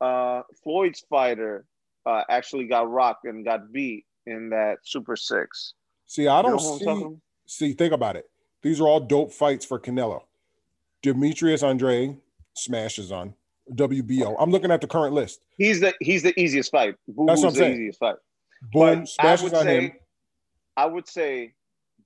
[0.00, 1.64] uh, Floyd's fighter
[2.06, 5.74] uh, actually got rocked and got beat in that Super Six.
[6.06, 7.66] See, I don't you know see.
[7.68, 8.24] See, think about it.
[8.62, 10.22] These are all dope fights for Canelo.
[11.02, 12.16] Demetrius Andre
[12.54, 13.34] smashes on
[13.74, 14.36] WBO.
[14.38, 15.40] I'm looking at the current list.
[15.56, 16.96] He's the he's the easiest fight.
[17.06, 17.74] Boo That's what I'm saying.
[17.74, 18.16] easiest fight.
[18.72, 19.92] Boom, but smashes on say, him.
[20.76, 21.54] I would say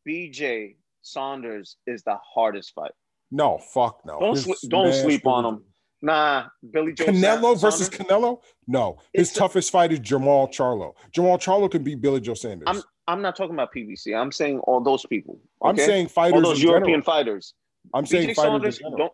[0.06, 2.92] BJ Saunders is the hardest fight.
[3.30, 4.18] No, fuck no.
[4.20, 5.64] Don't don't sleep on him.
[6.04, 7.04] Nah, Billy Joe.
[7.06, 8.40] Canelo versus Canelo?
[8.66, 10.94] No, his it's toughest a, fight is Jamal Charlo.
[11.12, 12.66] Jamal Charlo can beat Billy Joe Saunders.
[12.66, 14.16] I'm I'm not talking about PBC.
[14.18, 15.38] I'm saying all those people.
[15.62, 15.70] Okay?
[15.70, 16.34] I'm saying fighters.
[16.34, 17.04] All those European general.
[17.04, 17.54] fighters.
[17.94, 18.78] I'm saying BJ fighters.
[18.78, 19.12] Saunders, don't,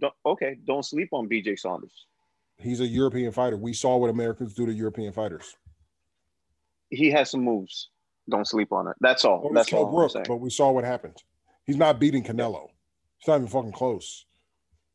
[0.00, 0.56] don't okay.
[0.66, 2.06] Don't sleep on BJ Saunders.
[2.58, 3.56] He's a European fighter.
[3.56, 5.56] We saw what Americans do to European fighters.
[6.90, 7.90] He has some moves.
[8.28, 8.96] Don't sleep on it.
[9.00, 9.50] That's all.
[9.52, 9.86] That's all.
[9.92, 11.22] Brook, but we saw what happened.
[11.64, 12.68] He's not beating Canelo.
[13.18, 14.24] He's not even fucking close.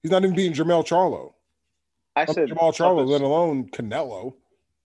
[0.01, 1.33] He's not even beating Jermell Charlo.
[2.15, 4.33] I said Jamal Charlo, let alone Canelo.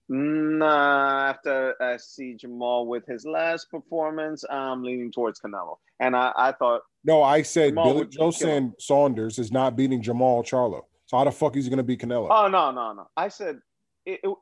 [0.09, 5.77] Nah, after I see Jamal with his last performance, I'm leaning towards Canelo.
[5.99, 8.63] And I, I thought No, I said Jamal Billy would Joe kill him.
[8.71, 10.81] San- Saunders is not beating Jamal Charlo.
[11.05, 12.27] So how the fuck is he gonna beat Canelo?
[12.29, 13.07] Oh no, no, no.
[13.15, 13.59] I said
[14.05, 14.35] it, it,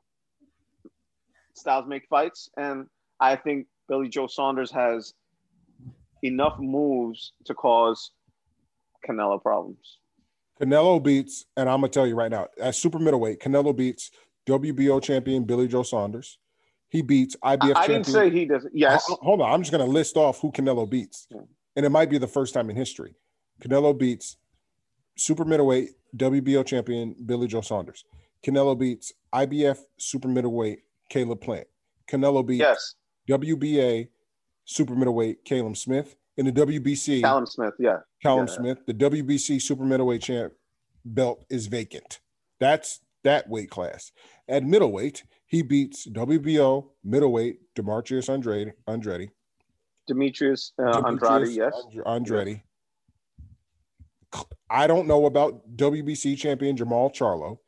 [1.54, 2.86] styles make fights, and
[3.20, 5.14] I think Billy Joe Saunders has
[6.24, 8.10] enough moves to cause
[9.08, 9.98] Canelo problems.
[10.60, 14.10] Canelo beats, and I'm gonna tell you right now, at super middleweight, Canelo beats
[14.46, 16.38] WBO champion Billy Joe Saunders.
[16.88, 18.02] He beats IBF I, I champion.
[18.02, 18.74] didn't say he doesn't.
[18.74, 21.28] Yes, Hold on, I'm just gonna list off who Canelo beats.
[21.76, 23.14] And it might be the first time in history.
[23.62, 24.36] Canelo beats
[25.16, 28.04] super middleweight WBO champion Billy Joe Saunders.
[28.44, 31.66] Canelo beats IBF super middleweight Caleb Plant.
[32.10, 32.94] Canelo beats yes.
[33.28, 34.08] WBA
[34.64, 36.16] super middleweight Caleb Smith.
[36.38, 37.72] In the WBC, Callum Smith.
[37.78, 38.54] Yeah, Callum Yeah.
[38.54, 40.52] Smith, the WBC super middleweight champ
[41.04, 42.20] belt is vacant.
[42.60, 44.12] That's that weight class.
[44.48, 49.30] At middleweight, he beats WBO middleweight Demetrius Andrade, Andretti.
[50.06, 51.48] Demetrius uh, Andrade.
[51.48, 51.72] Yes,
[52.04, 52.62] Andre- Andretti.
[54.68, 57.58] I don't know about WBC champion Jamal Charlo.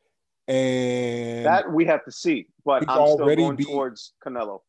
[0.47, 2.47] And that we have to see.
[2.65, 4.61] But I'm still already going towards Canelo.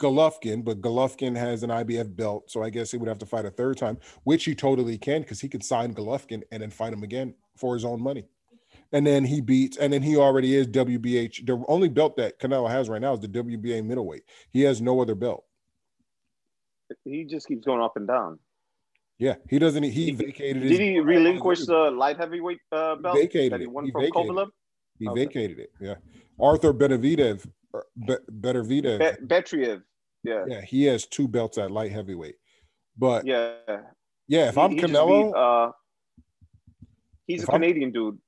[0.00, 3.44] Golovkin, but Golovkin has an IBF belt, so I guess he would have to fight
[3.44, 6.92] a third time, which he totally can because he could sign Golovkin and then fight
[6.92, 8.24] him again for his own money.
[8.92, 11.46] And then he beats, and then he already is WBH.
[11.46, 14.22] The only belt that Canelo has right now is the WBA middleweight.
[14.50, 15.44] He has no other belt.
[17.04, 18.38] He just keeps going up and down.
[19.18, 19.82] Yeah, he doesn't.
[19.82, 20.62] He He- vacated.
[20.62, 24.02] his Did he relinquish the light heavyweight uh, belt vacated that he won He from
[24.02, 24.48] vacated Kovalev?
[24.98, 25.24] He Okay.
[25.24, 25.70] vacated it.
[25.80, 25.94] Yeah,
[26.40, 28.98] Arthur Benavidez, er, Be- Benavidez.
[28.98, 29.82] Be- Beterbiev.
[30.24, 30.44] Yeah.
[30.48, 32.36] yeah, he has two belts at light heavyweight.
[32.96, 33.54] But yeah,
[34.28, 34.48] Yeah.
[34.48, 35.72] if He- I'm Canelo, uh,
[37.26, 38.18] he's a I'm- Canadian dude.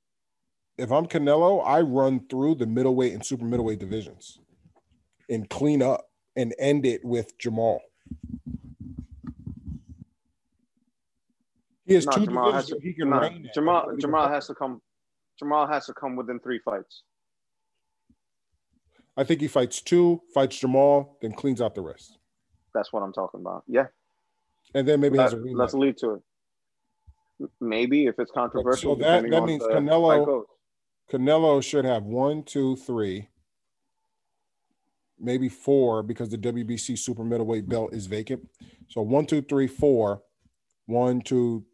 [0.77, 4.39] if I'm Canelo, I run through the middleweight and super middleweight divisions
[5.29, 7.81] and clean up and end it with Jamal.
[11.91, 13.49] He has No, two Jamal has to, he can no, reign.
[13.53, 14.81] Jamal That's Jamal has to come.
[15.37, 17.03] Jamal has to come within three fights.
[19.17, 22.17] I think he fights two, fights Jamal, then cleans out the rest,
[22.73, 23.63] That's what I'm talking about.
[23.67, 23.87] Yeah.
[24.73, 27.49] and then maybe has a Let, let's lead to it.
[27.59, 28.95] Maybe if it's controversial.
[28.95, 30.45] So that- that means Canelo-
[31.11, 33.27] Canelo should have one, two, three,
[35.19, 38.47] maybe four because the WBC super middleweight belt is vacant.
[38.87, 40.23] So one, two, three, four,
[40.85, 41.65] one, two,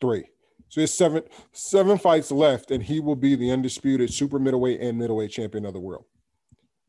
[0.00, 0.24] three.
[0.68, 4.98] So there's seven seven fights left, and he will be the undisputed super middleweight and
[4.98, 6.04] middleweight champion of the world.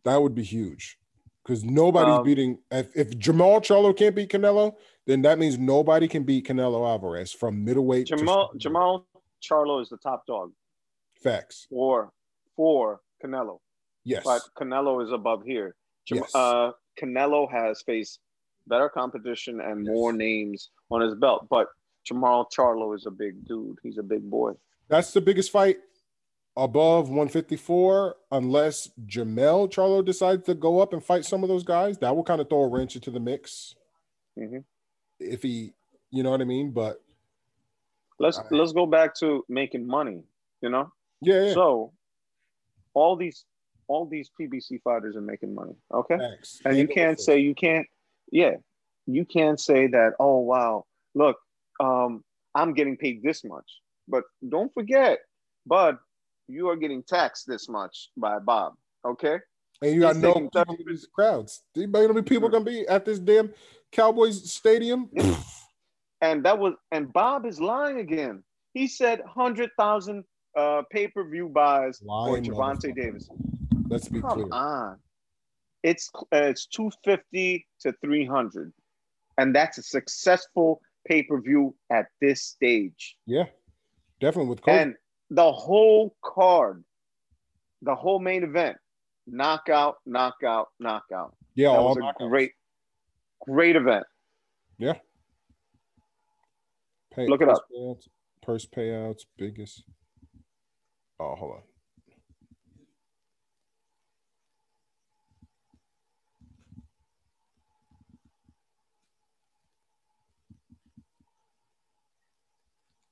[0.03, 0.97] That would be huge
[1.43, 2.59] because nobody's Um, beating.
[2.71, 4.73] If, if Jamal Charlo can't beat Canelo,
[5.07, 8.07] then that means nobody can beat Canelo Alvarez from middleweight.
[8.07, 9.07] Jamal Jamal
[9.41, 10.51] Charlo is the top dog
[11.15, 11.65] facts.
[11.69, 12.11] for
[12.55, 13.59] for Canelo,
[14.03, 14.23] Yes.
[14.23, 15.75] but Canelo is above here.
[16.05, 16.35] Jam- Yes.
[16.35, 18.19] uh, Canelo has faced
[18.67, 19.93] better competition and Yes.
[19.93, 21.67] more names on his belt, but
[22.05, 23.77] Jamal Charlo is a big dude.
[23.83, 24.53] He's a big boy.
[24.87, 25.77] That's the biggest fight
[26.57, 31.97] above 154, unless Jamel Charlo decides to go up and fight some of those guys.
[31.99, 33.75] That will kind of throw a wrench into the mix
[34.37, 34.63] Mhm.
[35.19, 35.73] if he,
[36.09, 36.71] you know what I mean?
[36.71, 37.01] But
[38.19, 38.51] Let's right.
[38.51, 40.23] let's go back to making money.
[40.61, 41.53] You know, yeah, yeah.
[41.53, 41.91] so
[42.93, 43.45] all these
[43.87, 45.75] all these PBC fighters are making money.
[45.91, 46.17] Okay.
[46.17, 46.61] Facts.
[46.65, 47.87] and you can't say you can't
[48.31, 48.55] yeah
[49.07, 50.85] you can't say that oh wow
[51.15, 51.37] look
[51.81, 52.23] um
[52.55, 53.69] i'm getting paid this much
[54.07, 55.19] but don't forget
[55.65, 55.97] bud
[56.47, 58.73] you are getting taxed this much by bob
[59.05, 59.37] okay
[59.83, 61.63] and you got no taking people in these crowds.
[61.73, 63.51] You know how many people gonna be at this damn
[63.91, 65.09] Cowboys stadium?
[66.21, 68.43] and that was and bob is lying again
[68.75, 70.23] he said 100000
[70.55, 72.95] uh pay-per-view buys Lying for Gervonta.
[72.95, 73.27] Davis.
[73.89, 74.47] Let's be Come clear.
[74.51, 74.97] on.
[75.83, 78.71] It's uh, it's 250 to 300.
[79.37, 83.17] And that's a successful pay-per-view at this stage.
[83.25, 83.45] Yeah,
[84.19, 84.81] definitely with COVID.
[84.81, 84.95] And
[85.29, 86.83] the whole card,
[87.81, 88.77] the whole main event,
[89.27, 91.35] knockout, knockout, knockout.
[91.55, 92.29] yeah, That was a knockouts.
[92.29, 92.51] great,
[93.41, 94.05] great event.
[94.77, 94.95] Yeah.
[97.13, 97.63] Pay, Look it up.
[97.75, 98.07] Payouts,
[98.41, 99.83] purse payouts, biggest.
[101.19, 101.61] Oh, hold on.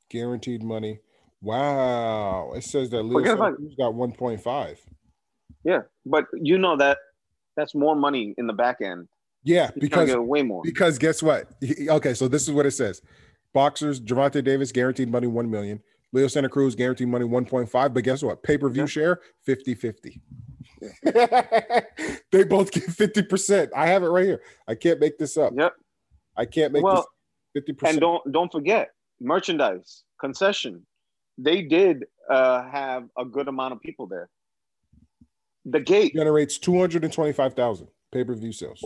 [0.10, 1.00] Guaranteed money.
[1.42, 2.52] Wow.
[2.56, 4.78] It says that Leo Forget Santa about- got 1.5.
[5.64, 6.98] Yeah, but you know that
[7.58, 9.08] that's more money in the back end.
[9.44, 10.62] Yeah, He's because way more.
[10.64, 11.50] Because guess what?
[11.88, 13.02] Okay, so this is what it says.
[13.54, 15.82] Boxers, Gervonta Davis, guaranteed money 1 million.
[16.14, 17.94] Leo Santa Cruz, guaranteed money 1.5.
[17.94, 18.42] But guess what?
[18.44, 18.88] Pay per view Yeah.
[18.88, 20.22] share 50 50.
[21.04, 23.70] they both get 50%.
[23.76, 24.42] I have it right here.
[24.68, 25.54] I can't make this up.
[25.56, 25.74] Yep.
[26.38, 27.06] I can't make Well,
[27.54, 27.90] this 50%.
[27.90, 28.90] And don't don't forget
[29.22, 30.86] merchandise concession.
[31.38, 34.30] They did uh, have a good amount of people there.
[35.66, 38.84] The gate, generates 225,000 pay-per-view sales.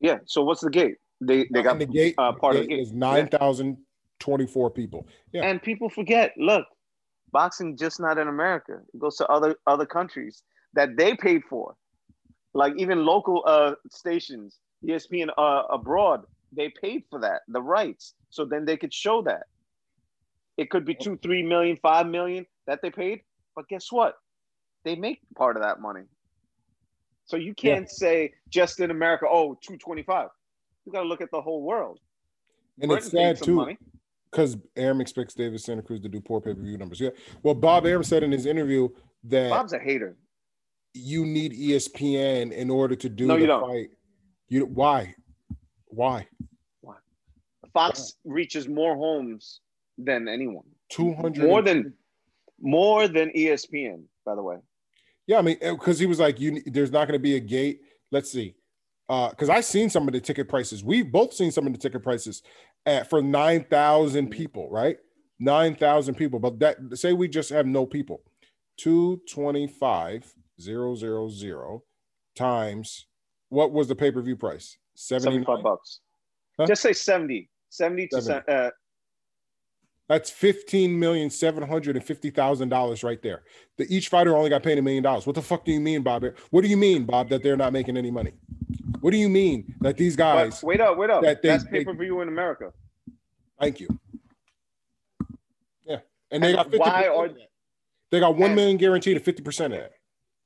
[0.00, 0.18] yeah.
[0.26, 0.96] So what's the gate?
[1.20, 2.82] They they got And the gate, uh, part the of the gate gate.
[2.82, 5.06] is 9,024 people.
[5.32, 5.44] Yeah.
[5.44, 6.32] And people forget.
[6.36, 6.66] Look,
[7.32, 8.80] boxing just not in America.
[8.94, 10.42] It goes to other other countries
[10.74, 11.74] that they paid for,
[12.54, 16.24] like even local uh, stations, ESPN uh, abroad.
[16.52, 19.44] They paid for that, the rights, so then they could show that.
[20.56, 23.20] It could be two, three million, five million that they paid,
[23.54, 24.14] but guess what?
[24.84, 26.02] They make part of that money.
[27.26, 30.28] So you can't say just in America, oh, 225.
[30.84, 31.98] You got to look at the whole world.
[32.80, 33.76] And it's Britain paid sad too.
[34.30, 37.00] because Arum expects David Santa Cruz to do poor pay per view numbers.
[37.00, 37.10] Yeah.
[37.42, 38.88] Well, Bob Arum said in his interview
[39.24, 40.16] that Bob's a hater.
[40.94, 43.60] you need ESPN in order to do No, the you don't.
[43.68, 43.90] fight.
[44.48, 45.14] You why?
[45.86, 46.28] Why?
[46.82, 46.94] Why?
[47.72, 49.60] Fox reaches more homes
[49.98, 50.64] than anyone.
[50.90, 51.94] Two hundred More than
[52.60, 54.56] more than ESPN, by the way.
[55.26, 57.80] Yeah, I mean, because he was like, "You, there's not going to be a gate."
[58.12, 58.54] Let's see,
[59.08, 60.84] Uh because I seen some of the ticket prices.
[60.84, 62.42] We've both seen some of the ticket prices
[62.84, 64.98] at for nine thousand people, right?
[65.38, 68.22] Nine thousand people, but that say we just have no people.
[68.76, 71.82] Two twenty five zero zero zero
[72.36, 73.06] times
[73.48, 74.78] what was the pay per view price?
[74.94, 76.00] Seventy 75 bucks.
[76.58, 76.66] Huh?
[76.66, 77.50] Just say 70.
[77.68, 78.44] 70 to 70.
[78.46, 78.70] se- uh,
[80.08, 83.42] That's fifteen million seven hundred and fifty thousand dollars right there.
[83.76, 85.26] The each fighter only got paid a million dollars.
[85.26, 86.24] What the fuck do you mean, Bob?
[86.50, 88.32] What do you mean, Bob, that they're not making any money?
[89.00, 90.60] What do you mean that these guys?
[90.60, 91.22] but wait up, wait up.
[91.22, 92.72] that they- That's pay per view in America.
[93.60, 93.88] Thank you.
[95.84, 95.98] Yeah,
[96.30, 96.78] and they And got fifty.
[96.78, 97.30] why are-
[98.10, 99.92] they got one and- million guaranteed and fifty percent of that?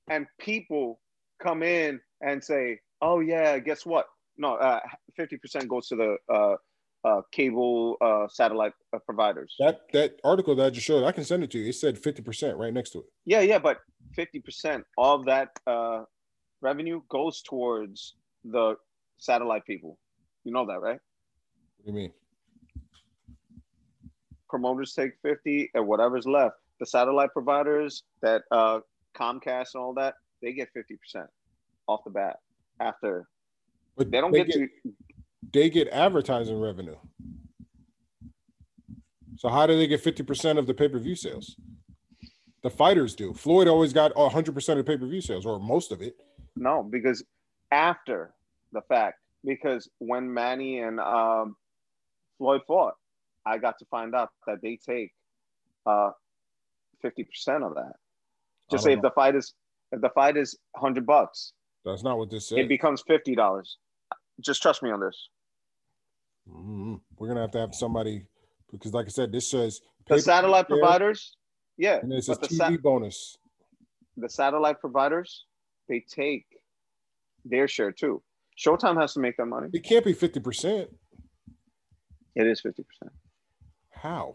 [0.08, 1.00] And people
[1.38, 4.06] come in and say, oh, yeah, guess what?
[4.36, 4.80] No, uh,
[5.18, 6.56] 50% goes to the uh,
[7.04, 9.54] uh, cable uh, satellite uh, providers.
[9.58, 11.68] That that article that I just showed, I can send it to you.
[11.68, 13.06] It said fifty percent right next to it.
[13.24, 13.78] Yeah, yeah, but
[14.16, 16.02] 50% of that uh,
[16.62, 18.74] revenue goes towards the
[19.18, 19.98] satellite people.
[20.44, 20.98] You know that, right?
[21.76, 22.12] What do you mean?
[24.50, 28.80] promoters take 50 and whatever's left the satellite providers that uh
[29.16, 31.24] comcast and all that they get 50%
[31.86, 32.38] off the bat
[32.80, 33.28] after
[33.96, 34.68] But they don't get, to
[35.52, 36.96] they get advertising revenue.
[39.36, 41.56] So how do they get fifty percent of the pay per view sales?
[42.62, 43.32] The fighters do.
[43.32, 46.16] Floyd always got hundred percent of pay per view sales, or most of it.
[46.56, 47.24] no because
[47.72, 48.34] after
[48.72, 51.56] the fact because when manny and um
[52.36, 52.94] floyd fought
[53.46, 55.12] i got to find out that they take
[55.86, 56.10] uh
[57.04, 57.92] 50% of that
[58.70, 59.54] just say don't if the fight is
[59.92, 61.52] if the fight is 100 bucks
[61.84, 62.58] That's not what this says.
[62.58, 63.36] it becomes $50
[64.40, 65.28] just trust me on this
[66.48, 67.00] Mhm.
[67.16, 68.26] We're gonna have to have somebody
[68.70, 71.36] because, like I said, this says the satellite providers
[71.76, 73.36] yeah and but the TV bonus.
[74.16, 75.44] the satellite providers
[75.88, 76.46] they take
[77.44, 78.22] their share too.
[78.58, 79.68] Showtime has to make that money.
[79.72, 80.90] It can't be fifty percent.
[82.34, 83.12] It is fifty percent.
[83.90, 84.34] How?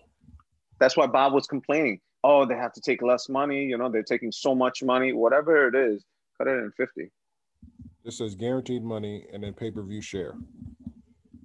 [0.80, 2.02] That's why Bob was complaining.
[2.24, 3.66] Oh, they have to take less money.
[3.66, 5.14] You know, they're taking so much money.
[5.14, 6.04] Whatever it is,
[6.38, 7.12] cut it in fifty.
[8.06, 10.36] This says guaranteed money and then pay per view share.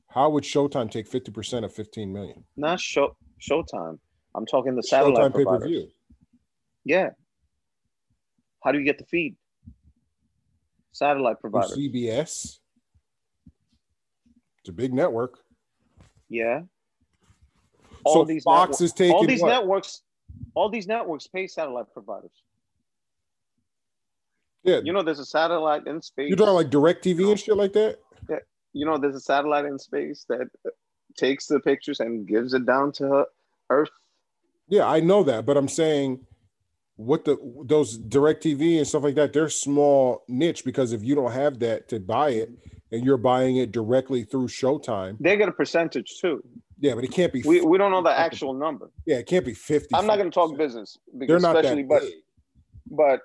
[0.08, 2.44] How would Showtime take fifty percent of fifteen million?
[2.58, 3.98] Not show Showtime.
[4.34, 5.88] I'm talking the satellite Showtime pay per view.
[6.84, 7.10] Yeah.
[8.62, 9.36] How do you get the feed?
[10.92, 11.74] Satellite provider.
[11.74, 12.58] CBS.
[14.58, 15.38] It's a big network.
[16.28, 16.60] Yeah.
[18.06, 19.48] so All these Fox network- is taking all these what?
[19.48, 20.02] networks.
[20.54, 22.42] All these networks pay satellite providers.
[24.62, 26.28] Yeah, You know, there's a satellite in space.
[26.28, 27.98] you're talking like Direct TV and shit like that.
[28.28, 28.36] Yeah.
[28.72, 30.70] You know, there's a satellite in space that uh,
[31.16, 33.24] takes the pictures and gives it down to
[33.70, 33.90] Earth.
[34.68, 36.20] Yeah, I know that, but I'm saying
[36.96, 41.14] what the those direct TV and stuff like that, they're small niche because if you
[41.14, 42.50] don't have that to buy it
[42.92, 46.44] and you're buying it directly through Showtime, They get a percentage too.
[46.78, 48.90] yeah, but it can't be We, we don't know the actual number.
[49.06, 49.88] yeah, it can't be 50.
[49.94, 52.12] I'm not going to talk business They're not especially, that but big.
[52.90, 53.20] but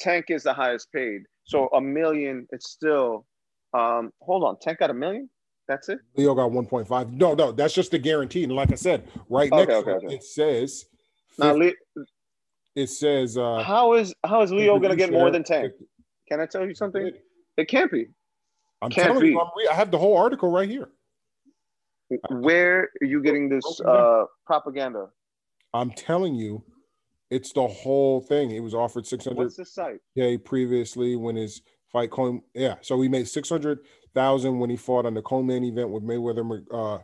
[0.00, 1.22] Tank is the highest paid.
[1.44, 3.26] So a million, it's still.
[3.72, 5.28] Um, hold on, Tank got a million.
[5.68, 6.00] That's it.
[6.16, 7.12] Leo got 1.5.
[7.12, 8.42] No, no, that's just the guarantee.
[8.42, 10.14] And like I said, right Okay, next okay, okay.
[10.16, 10.86] it says
[11.38, 11.72] Now, Le-
[12.74, 15.72] it says uh how is how is Leo going to get more than Tank?
[16.28, 17.10] Can I tell you something?
[17.56, 18.06] It can't be.
[18.82, 19.38] I'm Can't telling you, be.
[19.38, 20.88] I'm re- I have the whole article right here.
[22.30, 25.08] Where are you getting this uh, propaganda?
[25.74, 26.64] I'm telling you
[27.30, 28.50] It's the whole thing.
[28.50, 30.00] He was offered 600 What's the site?
[30.16, 31.62] K previously when his
[31.92, 32.42] fight came.
[32.54, 36.98] Yeah, so he made 600,000 when he fought on the co-main event with Mayweather, uh,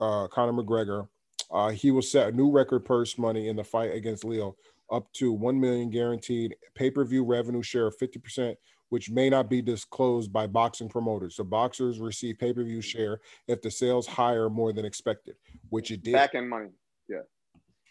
[0.00, 1.08] uh, Conor McGregor.
[1.50, 4.56] Uh, he will set a new record purse money in the fight against Leo,
[4.90, 8.54] up to one million guaranteed pay-per-view revenue share of 50%,
[8.90, 11.36] which may not be disclosed by boxing promoters.
[11.36, 15.34] So boxers receive pay-per-view share if the sales higher more than expected,
[15.70, 16.14] which it did.
[16.14, 16.70] Back end money.
[17.08, 17.18] Yeah.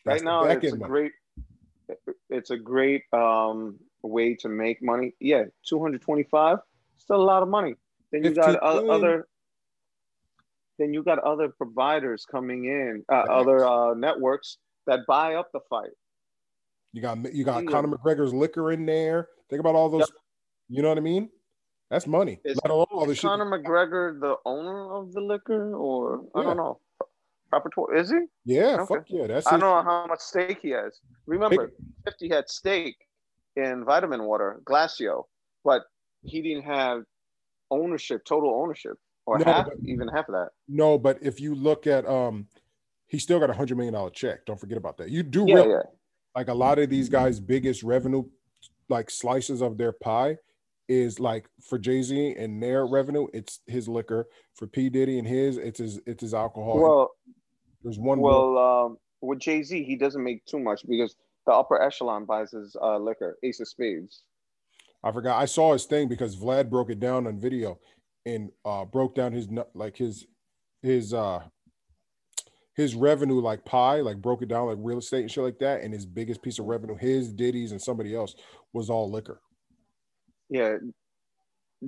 [0.05, 0.89] That's right now, it's a money.
[0.89, 1.11] great.
[2.29, 5.13] It's a great um, way to make money.
[5.19, 6.59] Yeah, two hundred twenty-five.
[6.97, 7.75] Still a lot of money.
[8.11, 8.91] Then you got 15 o- million.
[8.91, 9.27] other.
[10.77, 14.57] Then you got other providers coming in, uh, other uh, networks
[14.87, 15.91] that buy up the fight.
[16.93, 17.71] You got you got Yeah.
[17.71, 19.29] Conor McGregor's liquor in there.
[19.49, 20.01] Think about all those.
[20.01, 20.09] Yep.
[20.69, 21.29] You know what I mean?
[21.89, 22.39] That's money.
[22.43, 23.29] Is- Let alone all Is shit.
[23.29, 26.79] Conor McGregor the owner of the liquor, or I don't know?
[27.95, 28.19] Is he?
[28.45, 28.95] yeah, Okay.
[28.95, 29.27] fuck yeah.
[29.27, 30.99] That's I don't know how much stake he has.
[31.25, 31.71] Remember,
[32.05, 32.97] 50 had stake
[33.55, 35.23] in vitamin water, Glacéau,
[35.63, 35.83] but
[36.23, 37.03] he didn't have
[37.71, 40.49] ownership, total ownership, or No, half, but- even half of that.
[40.67, 42.47] No, but if you look at um,
[43.07, 44.45] he still got a hundred million dollar check.
[44.45, 45.09] Don't forget about that.
[45.09, 45.81] You do Yeah, yeah.
[46.35, 48.23] like a lot of these guys' biggest revenue,
[48.89, 50.37] like slices of their pie,
[50.87, 54.27] is like for Jay Z and their revenue, it's his liquor.
[54.55, 56.79] For P Diddy and his, it's his it's his alcohol.
[56.81, 57.11] Well,
[57.85, 58.19] There's one.
[58.19, 61.15] well, um, with Jay Z, he doesn't make too much because
[61.45, 64.23] the upper echelon buys his uh, liquor, Ace of Spades.
[65.03, 65.39] I forgot.
[65.39, 67.79] I saw his thing because Vlad broke it down on video
[68.25, 70.25] and uh broke down his like his
[70.81, 71.43] his uh
[72.75, 75.81] his revenue like pie, like broke it down like real estate and shit like that.
[75.81, 78.35] And his biggest piece of revenue, his Diddy's and somebody else
[78.73, 79.39] was all liquor.
[80.49, 80.77] Yeah.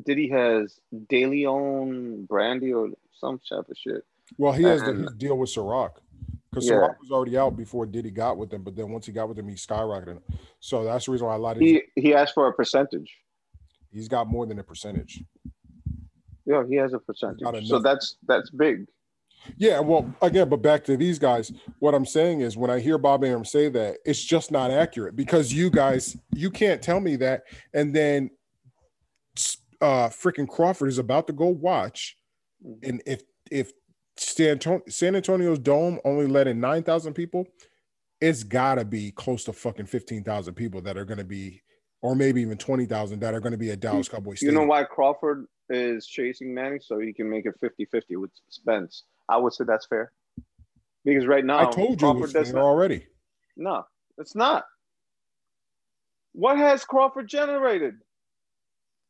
[0.05, 2.89] Diddy has DeLeón brandy or
[3.19, 4.05] some type of shit.
[4.37, 5.91] Well, he has the, And- his deal with Ciroc
[6.49, 6.75] because Yeah.
[6.75, 9.37] Ciroc was already out before Diddy got with them, but then once he got with
[9.37, 10.21] them, he skyrocketed.
[10.59, 13.15] So that's the reason why a lot of these, He he asked for a percentage.
[13.91, 15.23] he's got more than a percentage.
[16.45, 17.67] Yeah, he has a percentage.
[17.67, 18.85] So that's that's big.
[19.57, 22.97] Yeah, well, again, but back to these guys, what I'm saying is when I hear
[22.97, 27.15] Bob Arum say that, it's just not accurate because you guys, you can't tell me
[27.17, 27.43] that.
[27.73, 28.29] And then
[29.79, 32.17] uh freaking Crawford is about to go watch.
[32.83, 33.21] And if
[33.51, 33.71] if
[34.19, 34.59] San
[34.89, 37.47] San Antonio's dome only let in 9,000 people,
[38.19, 41.61] it's gotta be close to fucking 15,000 people that are gonna be,
[42.01, 44.41] or maybe even 20,000 that are gonna be at Dallas Cowboys.
[44.41, 49.03] You know why Crawford is chasing Manny so he can make it 50-50 with Spence.
[49.29, 50.11] I would say that's fair.
[51.03, 53.07] Because right now I told you Crawford it's does not, already.
[53.55, 53.85] No,
[54.17, 54.65] it's not.
[56.33, 57.95] What has Crawford generated?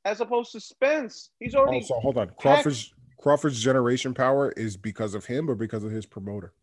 [0.05, 1.31] As opposed to Spence.
[1.39, 2.31] He's already oh, Also, hold on.
[2.37, 6.53] Crawford's Crawford's generation power is because of him or because of his promoter.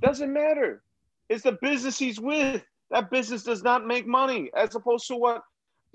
[0.00, 0.82] doesn't matter.
[1.28, 2.62] It's the business he's with.
[2.90, 5.42] That business does not make money as opposed to what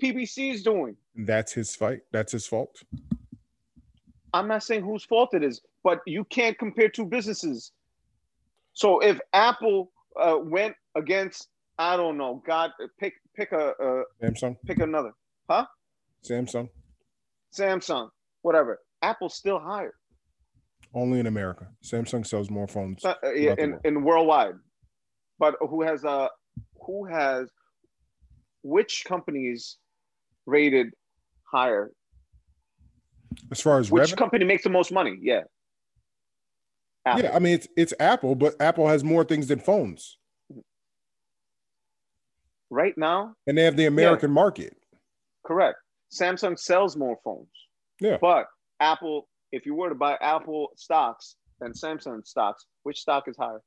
[0.02, 0.96] PBC is doing.
[1.14, 2.00] That's his fight.
[2.10, 2.82] That's his fault.
[4.34, 7.72] I'm not saying whose fault it is, but you can't compare two businesses.
[8.72, 11.48] So if Apple uh, went against,
[11.78, 14.56] I don't know, God, pick pick a uh, Samsung.
[14.66, 15.12] pick another
[15.48, 15.66] huh?
[16.28, 16.68] Samsung.
[17.52, 18.10] Samsung,
[18.42, 18.80] whatever.
[19.02, 19.94] Apple's still higher
[20.92, 21.68] Only in America.
[21.84, 23.04] Samsung sells more phones.
[23.04, 24.54] uh, uh, yeah, in, in worldwide.
[25.38, 26.28] But who has uh
[26.84, 27.48] who has
[28.62, 29.78] which companies
[30.46, 30.88] rated
[31.50, 31.92] higher?
[33.50, 35.16] As far as Which revenue, company makes the most money?
[35.22, 35.42] Yeah.
[37.06, 37.22] Apple.
[37.24, 40.18] yeah, I mean it's it's Apple, but Apple has more things than phones,
[42.68, 44.76] Right now, and they have the American market.
[45.46, 45.76] Correct.
[46.12, 47.48] Samsung sells more phones.
[48.00, 48.18] Yeah.
[48.20, 48.46] But
[48.80, 53.60] Apple, if you were to buy Apple stocks and Samsung stocks, which stock is higher?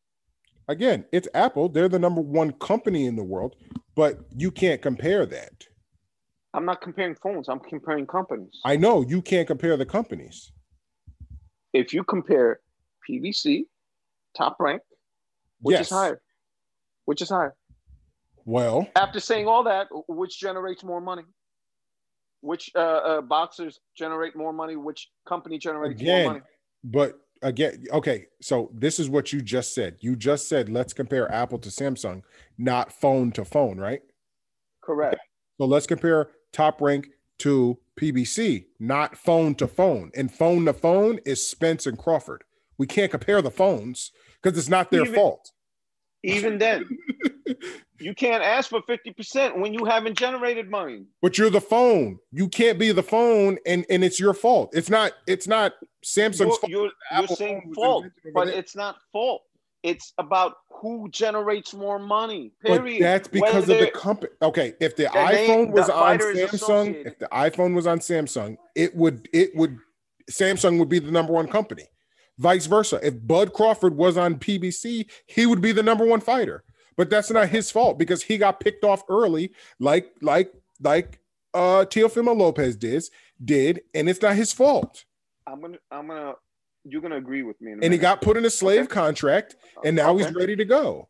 [0.68, 1.68] Again, it's Apple.
[1.70, 3.56] They're the number one company in the world,
[3.96, 5.66] but you can't compare that.
[6.54, 8.60] I'm not comparing phones, I'm comparing companies.
[8.64, 10.52] I know you can't compare the companies.
[11.74, 12.60] if you compare
[13.10, 13.66] PBC,
[14.38, 14.82] top rank,
[15.62, 15.88] which yes.
[15.88, 16.22] is higher?
[17.06, 17.56] Which is higher?
[18.46, 21.24] Well, After saying all that, which generates more money?
[22.44, 24.76] Which uh, uh, boxers generate more money?
[24.76, 26.42] Which company generates more Again, money?
[26.84, 29.96] But again, okay, so this is what you just said.
[30.02, 32.22] You just said let's compare Apple to Samsung,
[32.58, 34.02] not phone to phone, right?
[34.84, 35.22] Correct.
[35.58, 37.08] So let's compare top rank
[37.40, 40.12] to PBC, not phone to phone.
[40.14, 42.44] And phone to phone is Spence and Crawford.
[42.78, 45.50] We can't compare the phones because it's not their Even- fault.
[46.26, 46.90] Even then,
[48.00, 51.06] you can't ask for 50% when you haven't generated money.
[51.22, 52.20] But you're the phone.
[52.32, 54.72] You can't be the phone, and and it's your fault.
[54.74, 55.14] It's not.
[55.28, 55.74] It's not
[56.04, 56.70] Samsung's You're, fault.
[56.70, 58.56] you're, you're saying fault, but there.
[58.56, 59.44] it's not fault.
[59.84, 62.54] It's about who generates more money.
[62.62, 63.04] But Period.
[63.04, 64.32] that's because of the company.
[64.42, 68.96] Okay, if the iPhone was the on Samsung, if the iPhone was on Samsung, it
[68.96, 69.78] would it would
[70.32, 71.84] Samsung would be the number one company.
[72.40, 73.00] Vice versa.
[73.04, 76.64] If Bud Crawford was on PBC, he would be the number one fighter.
[76.96, 81.20] But that's not his fault because he got picked off early, like like like
[81.54, 83.04] uh Teofimo Lopez did
[83.44, 85.06] did, and it's not his fault.
[85.48, 86.34] I'm gonna I'm gonna
[86.86, 87.72] you're gonna agree with me.
[87.74, 88.94] And he got put in a slave Okay.
[88.94, 91.08] contract, and now he's ready to go.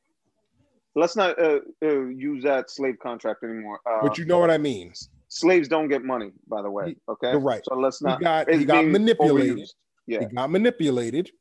[0.96, 3.80] Let's not uh, uh, use that slave contract anymore.
[3.90, 4.94] Uh, But you know what I mean.
[5.28, 6.96] slaves don't get money, by the way.
[7.10, 7.64] Okay, You're right.
[7.68, 8.22] So let's He not.
[8.22, 9.58] got he got manipulated.
[9.58, 9.74] overused.
[10.06, 10.20] Yeah.
[10.20, 11.32] He got manipulated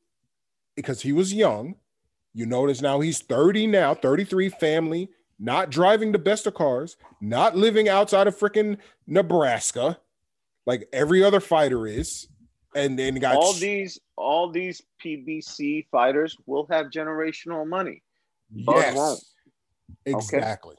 [0.74, 1.74] because he was young.
[2.34, 7.56] You notice now he's 30 now, 33, family, not driving the best of cars, not
[7.56, 9.98] living outside of freaking Nebraska,
[10.66, 12.28] like every other fighter is.
[12.74, 18.02] And then got all these all these PBC fighters will have generational money.
[18.50, 19.20] Yes, won't.
[20.06, 20.76] exactly,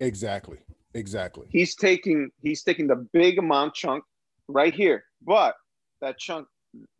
[0.00, 0.58] exactly,
[0.94, 1.46] exactly.
[1.50, 4.02] He's taking he's taking the big amount chunk
[4.48, 5.54] right here, but
[6.00, 6.48] that chunk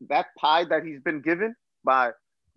[0.09, 2.13] that pie that he's been given by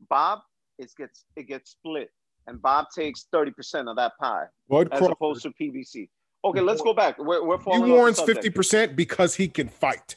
[0.10, 0.42] Bob
[0.80, 2.10] it gets it gets split,
[2.48, 6.10] and Bob takes thirty percent of that pie Bud as Crawford, opposed to PBC.
[6.44, 7.20] Okay, let's go back.
[7.20, 7.82] We're, we're he falling.
[7.90, 10.16] the warrants 50% because he can fight.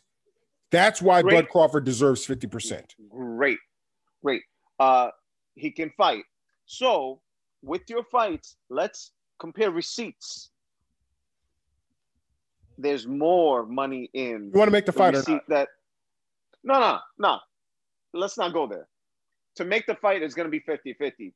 [0.70, 1.34] That's why Great.
[1.34, 2.84] Bud Crawford deserves 50%.
[3.10, 3.58] Great,
[4.22, 4.42] great.
[4.78, 5.08] Uh,
[5.56, 6.22] he can fight.
[6.64, 7.20] So
[7.62, 10.50] with your fights, let's compare receipts.
[12.78, 15.42] There's more money in You want to make the the fight or not?
[15.48, 15.68] that.
[16.64, 17.38] No, no, no.
[18.14, 18.88] Let's not go there.
[19.56, 21.32] To make the fight is going to be 50-50.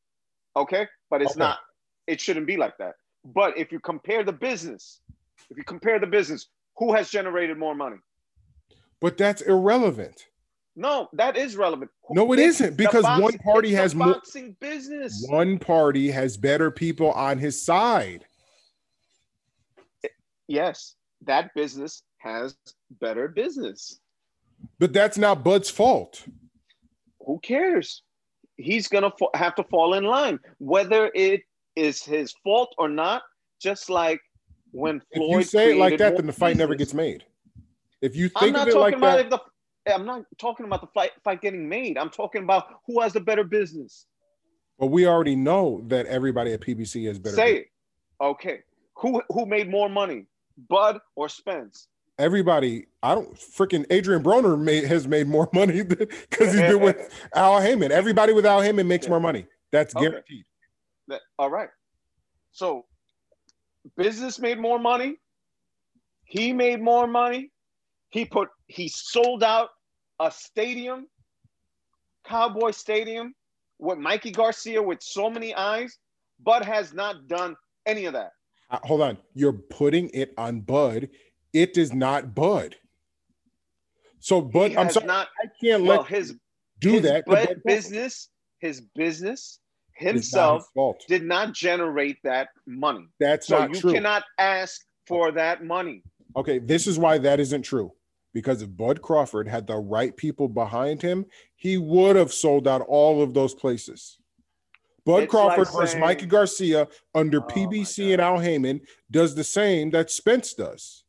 [0.56, 1.38] Okay, but it's Okay.
[1.40, 1.58] not.
[2.06, 2.94] It shouldn't be like that.
[3.24, 5.00] But if you compare the business,
[5.50, 7.96] if you compare the business, who has generated more money?
[9.00, 10.26] But that's irrelevant.
[10.76, 11.90] No, that is relevant.
[12.10, 15.24] No, it isn't, because boxing- one party has more- boxing business.
[15.28, 18.26] One party has better people on his side.
[20.48, 22.56] Yes, that business has
[23.00, 24.00] better business.
[24.78, 26.24] But that's not Bud's fault.
[27.26, 28.02] Who cares?
[28.56, 31.42] He's gonna fa- have to fall in line, whether it
[31.74, 33.22] is his fault or not.
[33.60, 34.20] Just like
[34.72, 37.24] when If Floyd you say it like that, then the fight never gets made.
[38.02, 39.30] If you I'm think not of it talking like about that, if
[39.86, 39.94] the.
[39.94, 41.96] I'm not talking about the fight fight getting made.
[41.96, 44.06] I'm talking about who has the better business.
[44.78, 47.36] but we already know that everybody at PBC has better.
[47.36, 47.66] Say it.
[48.20, 48.60] Okay.
[48.96, 50.26] Who who made more money,
[50.68, 51.88] Bud or Spence?
[52.18, 56.08] Everybody, I don't freaking Adrian Broner made, has made more money because
[56.52, 57.92] he's been with Al Haymon.
[57.92, 59.46] Everybody with Al Haymon makes more money.
[59.70, 60.44] That's guaranteed.
[61.08, 61.68] That, all right.
[62.52, 62.86] So
[63.96, 65.16] business made more money.
[66.24, 67.52] He made more money.
[68.08, 69.68] He put he sold out
[70.18, 71.06] a stadium,
[72.24, 73.34] Cowboy Stadium,
[73.78, 75.98] with Mikey Garcia with so many eyes.
[76.42, 78.30] Bud has not done any of that.
[78.70, 81.08] Uh, hold on, you're putting it on Bud.
[81.56, 82.76] It is not Bud.
[84.18, 86.34] So, Bud, I'm sorry, not I can't well let his
[86.80, 87.24] do his that.
[87.24, 88.28] Bud business,
[88.58, 89.58] his business
[89.98, 93.06] not himself his did not generate that money.
[93.18, 93.92] That's So not you true.
[93.94, 96.02] cannot ask for that money.
[96.36, 97.90] Okay, this is why that isn't true.
[98.34, 102.82] Because if Bud Crawford had the right people behind him, he would have sold out
[102.82, 104.18] all of those places.
[105.06, 109.34] Bud It's Crawford like versus saying- Mikey Garcia under Oh, PBC and Al Haymon does
[109.34, 111.04] the same that Spence does.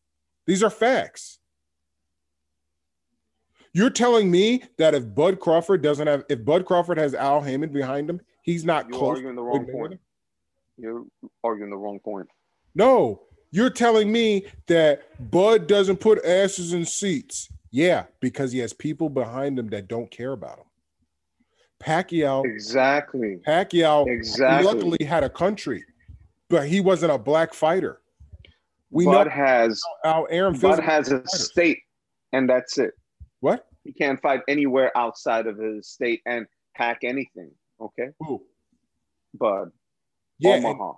[0.48, 1.40] These are facts.
[3.74, 7.72] You're telling me that if Bud Crawford doesn't have, if Bud Crawford has Al Haymon
[7.72, 9.18] behind him, he's not You're close.
[9.18, 10.00] arguing the wrong point.
[10.78, 11.04] You're
[11.44, 12.28] arguing the wrong point.
[12.74, 13.22] No,
[13.52, 17.50] you're telling me that Bud doesn't put asses in seats.
[17.70, 20.64] Yeah, because he has people behind him that don't care about him.
[21.80, 23.40] Pacquiao, Exactly.
[23.46, 24.66] Pacquiao Exactly.
[24.66, 25.84] luckily had a country,
[26.50, 28.00] but he wasn't a black fighter.
[28.90, 31.80] We Bud know has how Aaron Bud has a state,
[32.32, 32.92] and that's it.
[33.42, 33.66] What?
[33.84, 37.52] He can't fight anywhere outside of his state and hack anything.
[37.80, 38.44] Okay, Who?
[39.34, 39.72] Bud.
[40.40, 40.94] Yeah, and, Omaha.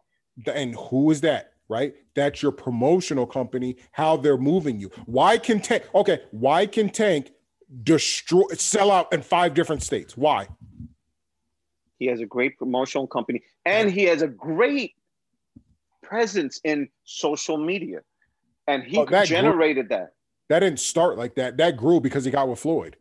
[0.54, 1.54] and who is that?
[1.68, 1.94] Right?
[2.16, 3.78] That's your promotional company.
[3.92, 4.90] How they're moving you.
[5.06, 5.84] Why can Tank?
[5.94, 7.32] Okay, why can Tank
[7.84, 10.18] destroy, sell out in five different states?
[10.18, 10.48] Why?
[12.00, 14.94] He has a great promotional company, and he has a great
[16.10, 18.00] presence in social media,
[18.68, 20.14] and he Oh, that generated that.
[20.50, 21.58] That didn't start like that.
[21.58, 22.98] That grew because he got with Floyd.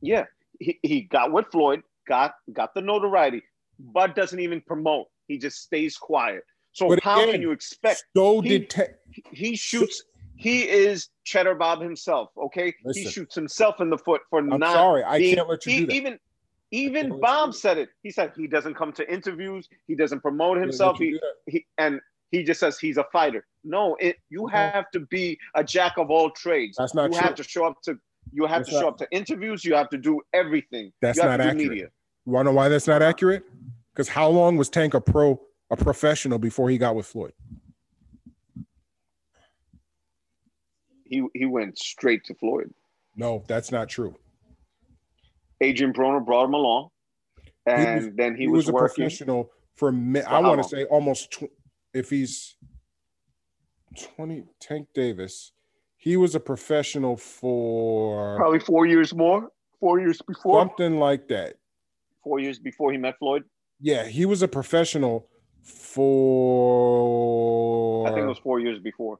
[0.00, 0.24] Yeah,
[0.60, 3.42] he, he got with Floyd, got got the notoriety.
[3.78, 6.42] Bud doesn't even promote; he just stays quiet.
[6.72, 8.04] So But how again, can you expect?
[8.16, 8.68] So he-.
[9.32, 10.04] He shoots.
[10.36, 12.30] He is Cheddar Bob himself.
[12.36, 14.72] Okay, he shoots himself in the foot for I'm not.
[14.72, 15.92] sorry, I being- can't let you he- do that.
[15.94, 16.18] Even
[16.70, 17.88] Even Bob said it.
[18.02, 19.68] He said he doesn't come to interviews.
[19.86, 20.98] He doesn't promote himself.
[20.98, 22.00] He, he and
[22.34, 23.46] he just says he's a fighter.
[23.62, 26.76] No, it you have to be a jack of all trades.
[26.78, 27.20] That's not you true.
[27.26, 27.96] have to show up to
[28.32, 29.64] you have That's to show not- up to interviews.
[29.64, 30.92] You have to do everything.
[31.00, 31.56] That's not accurate.
[31.56, 31.88] media.
[32.26, 33.44] You want to know why that's not accurate?
[33.92, 37.32] Because how long was Tank a pro, a professional before he got with Floyd?
[41.04, 42.72] He he went straight to Floyd.
[43.16, 44.16] No, that's not true.
[45.60, 46.88] Adrian Broner brought him along,
[47.66, 48.94] and was- then he, He, was, was, a working.
[49.04, 51.50] professional for mi- I want to say almost tw-
[51.94, 52.56] if he's
[54.16, 55.52] 20 Tank Davis,
[55.96, 59.48] he was a professional for Probably four years more.
[59.80, 60.60] Four years before.
[60.60, 61.54] something like that.
[62.22, 63.44] Four years before he met Floyd.
[63.80, 65.28] Yeah, he was a professional
[65.62, 66.46] for
[68.06, 69.18] I think it was four years before.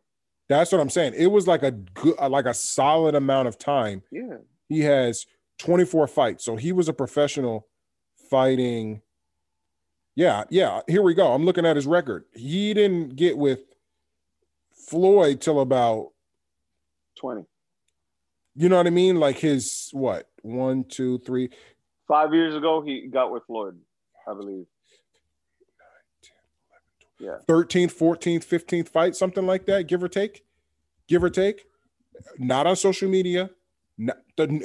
[0.48, 1.14] That's what I'm saying.
[1.16, 4.38] It was like a good uh, like a solid amount of time Yeah.
[4.68, 5.26] he has
[5.58, 6.44] 24 fights.
[6.44, 7.66] So he was a professional
[8.30, 9.00] fighting.
[10.16, 10.80] Yeah, yeah.
[10.86, 11.32] Here we go.
[11.32, 12.24] I'm looking at his record.
[12.34, 13.60] He didn't get with
[14.88, 16.10] Floyd till about,
[17.18, 17.42] Twenty.
[18.54, 19.16] you know what I mean?
[19.16, 20.28] Like his what?
[20.42, 21.50] One, two, three.
[22.06, 23.78] Five years ago, he got with Floyd,
[24.28, 24.66] I believe.
[27.18, 27.38] Yeah.
[27.48, 30.44] 13th, 14th, 15th fight, something like that, give or take.
[31.08, 31.64] Give or take.
[32.38, 33.50] Not on social media.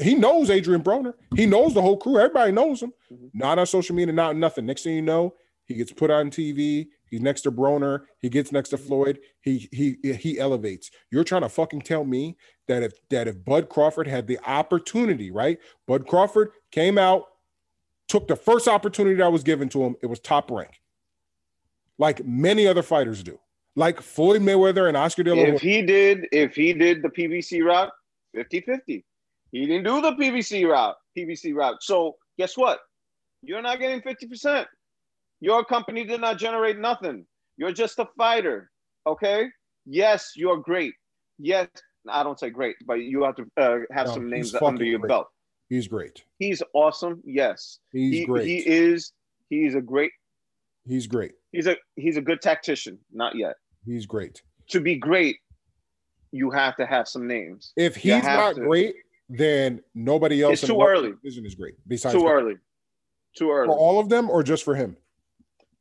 [0.02, 1.14] He knows Adrian Broner.
[1.36, 2.18] He knows the whole crew.
[2.18, 2.94] Everybody knows him.
[3.12, 3.30] Mhm.
[3.34, 4.66] Not on social media, not nothing.
[4.66, 6.90] Next thing you know, he gets put on TV.
[7.10, 8.06] He's next to Broner.
[8.20, 9.20] He gets next to Floyd.
[9.42, 10.90] He he he elevates.
[11.12, 15.30] You're trying to fucking tell me that if that if Bud Crawford had the opportunity,
[15.32, 15.60] right?
[15.88, 17.26] Bud Crawford came out,
[18.08, 19.96] took the first opportunity that was given to him.
[20.02, 20.82] It was top rank,
[22.00, 23.40] like many other fighters do,
[23.76, 27.64] like Floyd Mayweather and Oscar De La If he did, if he did the PBC
[27.64, 27.92] route,
[28.36, 29.04] 50-50.
[29.52, 31.78] He didn't do the PBC route, PBC route.
[31.82, 32.80] So guess what?
[33.41, 34.66] You're not getting 50%.
[35.41, 37.26] Your company did not generate nothing.
[37.58, 38.70] You're just a fighter.
[39.08, 39.47] Okay.
[39.86, 40.93] Yes, you're great.
[41.39, 41.68] Yes,
[42.08, 45.00] I don't say great, but you have to uh, have No, some names under your
[45.00, 45.10] great.
[45.10, 45.28] belt.
[45.70, 46.24] He's great.
[46.38, 47.22] He's awesome.
[47.26, 47.80] Yes.
[47.91, 48.47] He's he, great.
[48.47, 49.14] He is.
[49.50, 50.12] He's a great.
[50.88, 51.34] he's great.
[51.52, 53.00] He's a he's a good tactician.
[53.12, 53.56] Not yet.
[53.86, 54.41] He's great.
[54.70, 55.38] To be great,
[56.32, 57.74] you have to have some names.
[57.76, 58.62] If he's not to.
[58.62, 58.95] great,
[59.30, 61.12] then nobody else It's too early.
[61.12, 61.76] division is great.
[61.88, 62.28] Besides Too him.
[62.28, 62.56] early.
[63.38, 63.68] Too early.
[63.68, 64.98] for all of them, or just for him?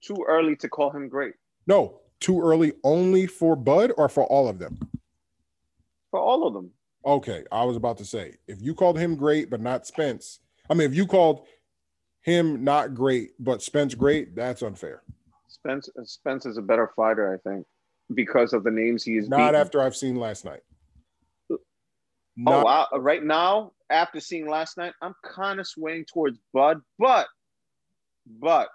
[0.03, 1.34] Too early to call him great.
[1.66, 4.78] No, too early only for Bud or for all of them.
[6.11, 6.70] For all of them.
[7.05, 10.40] Okay, I was about to say if you called him great but not Spence.
[10.68, 11.46] I mean, if you called
[12.20, 15.03] him not great but Spence great, that's unfair.
[15.49, 17.66] Spence Spence is a better fighter, I think,
[18.14, 19.28] because of the names he is.
[19.28, 19.55] Not beaten.
[19.55, 20.61] after I've seen last night.
[22.47, 22.86] Oh, Not- wow.
[22.93, 27.26] Uh, right now, after seeing last night, I'm kind of swaying towards Bud, but,
[28.26, 28.68] but,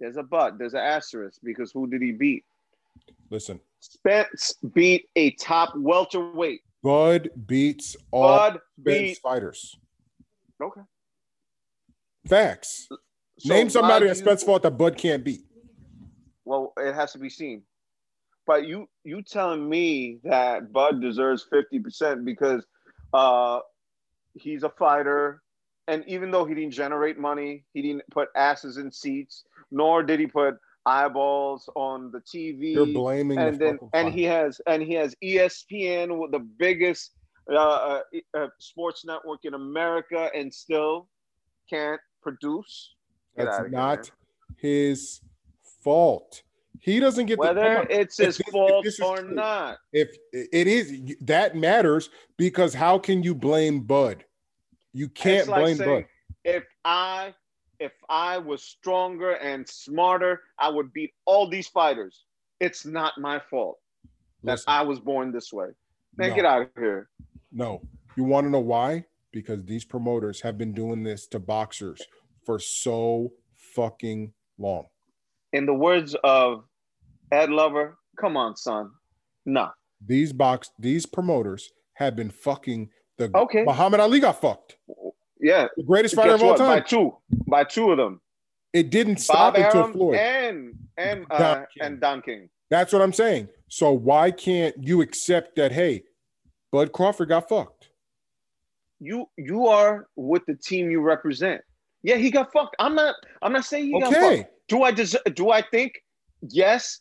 [0.00, 2.44] there's a but, there's an asterisk because who did he beat?
[3.30, 6.60] listen, Spence beat a top welterweight.
[6.82, 9.18] Bud beats all Bud beat.
[9.18, 9.76] fighters.
[10.62, 10.80] Okay.
[12.28, 12.88] Facts.
[13.38, 15.44] So Name somebody that Spence fought that Bud can't beat.
[16.44, 17.62] Well, it has to be seen.
[18.46, 22.64] But you you telling me that Bud deserves 50% because
[23.12, 23.60] uh
[24.34, 25.42] he's a fighter
[25.88, 30.20] and even though he didn't generate money, he didn't put asses in seats, nor did
[30.20, 32.74] he put eyeballs on the TV.
[32.74, 34.14] You're blaming and the then and fight.
[34.14, 37.12] he has and he has ESPN with the biggest
[37.50, 38.00] uh, uh,
[38.36, 41.08] uh, sports network in America and still
[41.68, 42.94] can't produce.
[43.36, 44.10] Get That's outta here, not
[44.56, 45.20] his
[45.80, 46.42] fault.
[46.80, 49.34] He doesn't get the Whether it's his this- fault or true.
[49.34, 49.78] not.
[49.92, 54.24] if it is that matters because how can you blame Bud?
[54.92, 56.08] You can't like blame saying, Bud.
[56.44, 57.34] If I
[57.78, 62.24] if I was stronger and smarter, I would beat all these fighters.
[62.60, 63.78] It's not my fault
[64.44, 65.68] that Listen, I was born this way.
[66.16, 67.08] Man, no, get out of here.
[67.52, 67.82] no.
[68.16, 69.04] You want to know why?
[69.32, 72.02] Because these promoters have been doing this to boxers
[72.44, 74.84] for so fucking long.
[75.52, 76.64] In the words of
[77.30, 78.90] Ed Lover, come on, son.
[79.44, 79.70] No.
[80.04, 82.88] These box these promoters have been fucking
[83.18, 83.62] the Okay.
[83.64, 84.76] Muhammad Ali got fucked.
[85.40, 85.66] Yeah.
[85.76, 86.58] The greatest fighter of all what?
[86.58, 86.84] By time.
[86.88, 87.16] two.
[87.46, 88.20] By two of them.
[88.72, 90.16] It didn't stop Bob until Arum Floyd.
[90.16, 91.82] and and uh, Don King.
[91.82, 92.48] and Don King.
[92.70, 93.48] That's what I'm saying.
[93.68, 95.72] So why can't you accept that?
[95.72, 96.04] Hey,
[96.70, 97.90] Bud Crawford got fucked.
[98.98, 101.60] You you are with the team you represent.
[102.02, 102.74] Yeah, he got fucked.
[102.78, 104.50] I'm not I'm not saying he got fucked.
[104.68, 105.92] Do I des- do I think
[106.40, 107.00] yes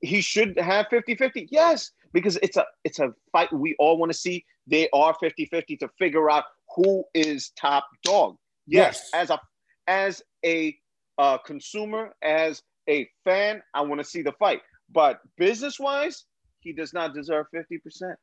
[0.00, 1.48] he should have 50-50?
[1.50, 4.44] Yes, because it's a it's a fight we all want to see.
[4.66, 8.36] They are 50-50 to figure out who is top dog.
[8.66, 9.40] Yes, as a
[9.86, 10.76] as a
[11.18, 14.60] uh, consumer, as a fan, I want to see the fight.
[14.92, 16.24] But business wise,
[16.60, 18.16] he does not deserve fifty percent.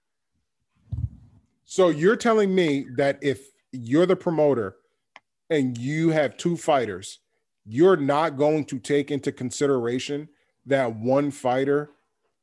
[1.66, 4.78] So you're telling me that if you're the promoter
[5.50, 7.20] and you have two fighters,
[7.68, 10.30] you're not going to take into consideration
[10.66, 11.92] that one fighter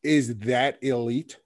[0.02, 1.38] is that elite?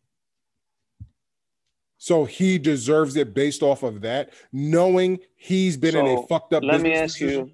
[1.99, 6.53] So he deserves it based off of that, knowing he's been so in a fucked
[6.53, 6.62] up.
[6.62, 7.53] Let me ask decision.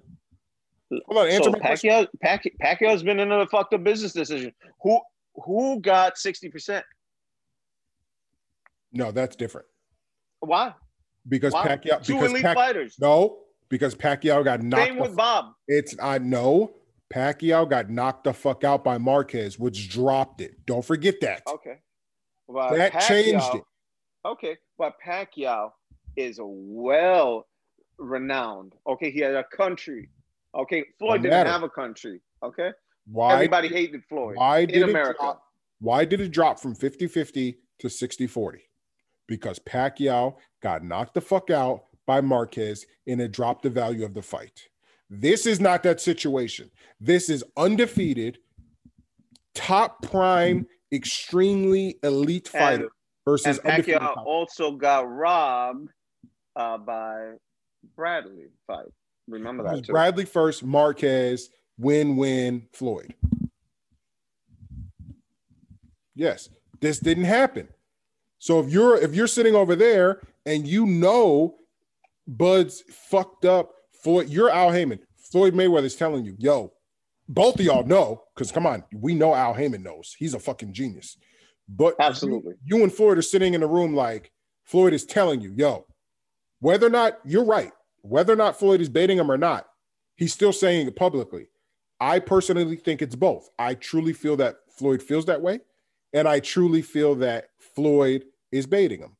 [0.91, 1.01] you.
[1.07, 2.51] Hold on, answer so my Pacquiao, question.
[2.61, 4.53] Pacquiao's been in a fucked up business decision.
[4.81, 4.99] Who
[5.43, 6.85] who got sixty percent?
[8.93, 9.67] No, that's different.
[10.41, 10.73] Why?
[11.27, 11.67] Because Why?
[11.67, 12.03] Pacquiao.
[12.03, 12.95] Two because elite Pac, fighters.
[12.99, 13.39] No,
[13.69, 14.87] because Pacquiao got knocked.
[14.87, 15.53] Same with the, Bob.
[15.67, 16.75] It's I know
[17.13, 20.65] Pacquiao got knocked the fuck out by Marquez, which dropped it.
[20.65, 21.43] Don't forget that.
[21.47, 21.79] Okay.
[22.47, 23.63] Well, that Pacquiao, changed it.
[24.25, 25.71] Okay, but Pacquiao
[26.15, 27.47] is well
[27.97, 28.73] renowned.
[28.87, 30.09] Okay, he had a country.
[30.55, 32.21] Okay, Floyd didn't have a country.
[32.43, 32.71] Okay,
[33.11, 35.19] why everybody hated Floyd why did in America.
[35.19, 35.43] Drop,
[35.79, 38.59] why did it drop from 50-50 to 60-40?
[39.27, 44.13] Because Pacquiao got knocked the fuck out by Marquez and it dropped the value of
[44.13, 44.67] the fight.
[45.09, 46.71] This is not that situation.
[46.99, 48.39] This is undefeated,
[49.53, 52.91] top prime, extremely elite fighter and,
[53.25, 55.89] versus and Pacquiao also got robbed
[56.55, 57.33] uh, by
[57.95, 58.87] Bradley fight.
[59.27, 59.91] Remember that too.
[59.91, 63.13] Bradley first, Marquez, win win, Floyd.
[66.15, 66.49] Yes,
[66.79, 67.67] this didn't happen.
[68.37, 71.55] So if you're if you're sitting over there and you know
[72.27, 73.71] Bud's fucked up
[74.05, 74.99] Floyd, you're Al Haymon.
[75.17, 76.71] Floyd Mayweather's telling you, yo,
[77.27, 80.15] both of y'all know, because come on, we know Al Haymon knows.
[80.17, 81.17] He's a fucking genius.
[81.67, 84.31] But absolutely, you, you and Floyd are sitting in a room like
[84.63, 85.87] Floyd is telling you, yo,
[86.59, 87.71] whether or not you're right,
[88.01, 89.65] whether or not Floyd is baiting him or not,
[90.15, 91.47] he's still saying it publicly.
[91.99, 93.49] I personally think it's both.
[93.57, 95.61] I truly feel that Floyd feels that way,
[96.13, 99.17] and I truly feel that Floyd is baiting him.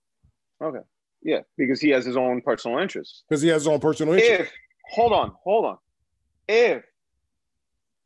[0.62, 0.82] Okay.
[1.26, 3.24] Yeah, because he has his own personal interests.
[3.28, 4.44] Because he has his own personal interests.
[4.44, 4.52] If
[4.92, 5.78] hold on, hold on.
[6.48, 6.84] If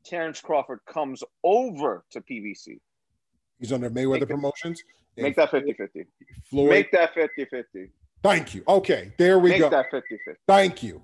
[0.05, 2.79] Terrence Crawford comes over to PBC,
[3.59, 4.81] he's under Mayweather make Promotions.
[5.17, 6.05] It, make that 50 50.
[6.49, 7.91] Floyd, make that 50 50.
[8.23, 8.63] Thank you.
[8.65, 9.65] Okay, there we make go.
[9.65, 10.39] Make that 50 50.
[10.47, 11.03] Thank you.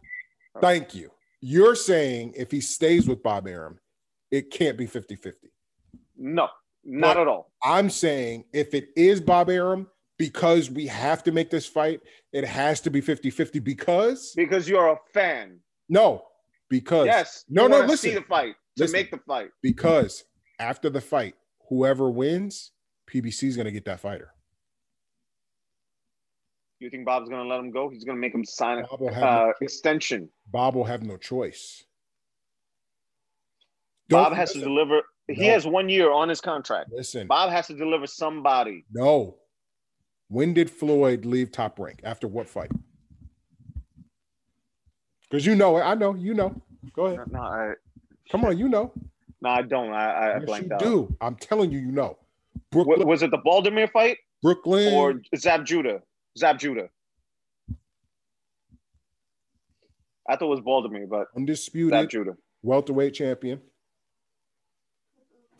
[0.61, 1.11] Thank you.
[1.41, 3.78] You're saying if he stays with Bob Arum,
[4.32, 5.49] it can't be 50 50.
[6.18, 6.47] No,
[6.86, 7.51] not but at all.
[7.61, 9.88] I'm saying if it is Bob Arum,
[10.18, 12.01] because we have to make this fight,
[12.32, 14.34] it has to be 50 50 because.
[14.36, 15.59] Because you're a fan.
[15.89, 16.24] No,
[16.70, 17.07] because.
[17.07, 17.45] Yes.
[17.49, 18.11] No, no, listen.
[18.11, 19.49] see the fight, to listen, make the fight.
[19.61, 20.24] Because
[20.59, 21.36] after the fight,
[21.70, 22.72] whoever wins,
[23.11, 24.32] PBC is going to get that fighter.
[26.80, 27.89] You think Bob's going to let him go?
[27.89, 30.30] He's going to make him sign an uh, no extension.
[30.51, 31.86] Bob will have no choice.
[34.09, 34.61] Bob has listen.
[34.61, 35.01] to deliver.
[35.28, 35.36] No.
[35.36, 36.91] He has one year on his contract.
[36.93, 38.86] Listen, Bob has to deliver somebody.
[38.91, 39.38] No.
[40.28, 42.01] When did Floyd leave top rank?
[42.03, 42.71] After what fight?
[45.30, 45.82] Because you know it.
[45.82, 46.15] I know.
[46.15, 46.61] You know.
[46.93, 47.32] Go ahead.
[47.32, 47.73] No, I,
[48.32, 48.57] Come on.
[48.57, 48.91] You know.
[49.41, 49.93] No, I don't.
[49.93, 50.80] I, I yes, blanked you out.
[50.80, 51.17] do.
[51.21, 52.17] I'm telling you, you know.
[52.71, 54.17] Brooklyn, was it the Baldomir fight?
[54.41, 56.01] Brooklyn or Zab Judah?
[56.38, 56.89] Zab Judah.
[60.28, 63.61] I thought it was Baldomir, but undisputed Zab Judah, welterweight champion.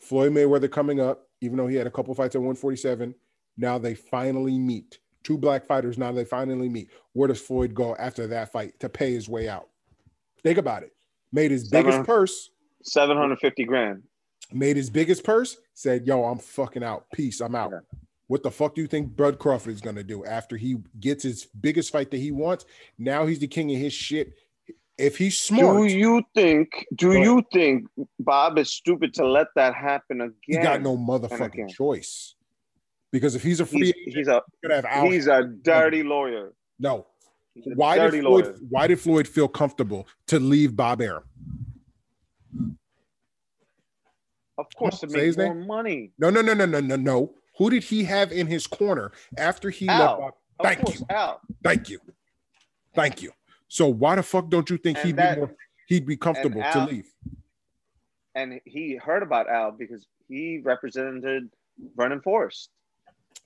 [0.00, 3.14] Floyd Mayweather coming up, even though he had a couple fights at 147.
[3.56, 4.98] Now they finally meet.
[5.22, 5.98] Two black fighters.
[5.98, 6.90] Now they finally meet.
[7.12, 9.68] Where does Floyd go after that fight to pay his way out?
[10.42, 10.92] Think about it.
[11.32, 12.50] Made his biggest purse.
[12.82, 14.02] 750 grand.
[14.52, 15.56] Made his biggest purse.
[15.74, 17.06] Said, yo, I'm fucking out.
[17.12, 17.40] Peace.
[17.40, 17.72] I'm out.
[17.72, 17.98] Yeah.
[18.28, 21.22] What the fuck do you think Bud Crawford is going to do after he gets
[21.22, 22.64] his biggest fight that he wants?
[22.98, 24.34] Now he's the king of his shit.
[24.98, 26.86] If he's smart, do you think?
[26.94, 27.86] Do you think
[28.18, 30.34] Bob is stupid to let that happen again?
[30.42, 32.34] He got no motherfucking choice.
[33.16, 34.42] Because if he's a free he's, agent, he's a
[35.08, 36.52] he's, a dirty lawyer.
[36.78, 37.06] No.
[37.74, 38.56] Why did Floyd, lawyer.
[38.68, 41.24] why did Floyd feel comfortable to leave Bob Arum?
[44.58, 45.66] Of course, to make more name?
[45.66, 46.12] money.
[46.18, 47.32] No, no, no, no, no, no, no.
[47.56, 49.98] Who did he have in his corner after he Al.
[49.98, 50.20] left?
[50.20, 50.34] Bob?
[50.62, 51.06] Thank course, you.
[51.08, 51.40] Al.
[51.64, 51.98] Thank you.
[52.94, 53.32] Thank you.
[53.68, 55.54] So why the fuck don't you think and he'd that, be more,
[55.88, 57.10] he'd be comfortable Al, to leave?
[58.34, 61.48] And he heard about Al because he represented
[61.96, 62.68] Vernon Forrest.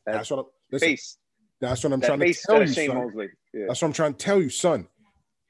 [0.06, 1.16] That that's what I'm, listen, face.
[1.60, 3.12] That's what I'm trying to tell you, son.
[3.52, 3.64] Yeah.
[3.68, 4.88] That's what I'm trying to tell you, son.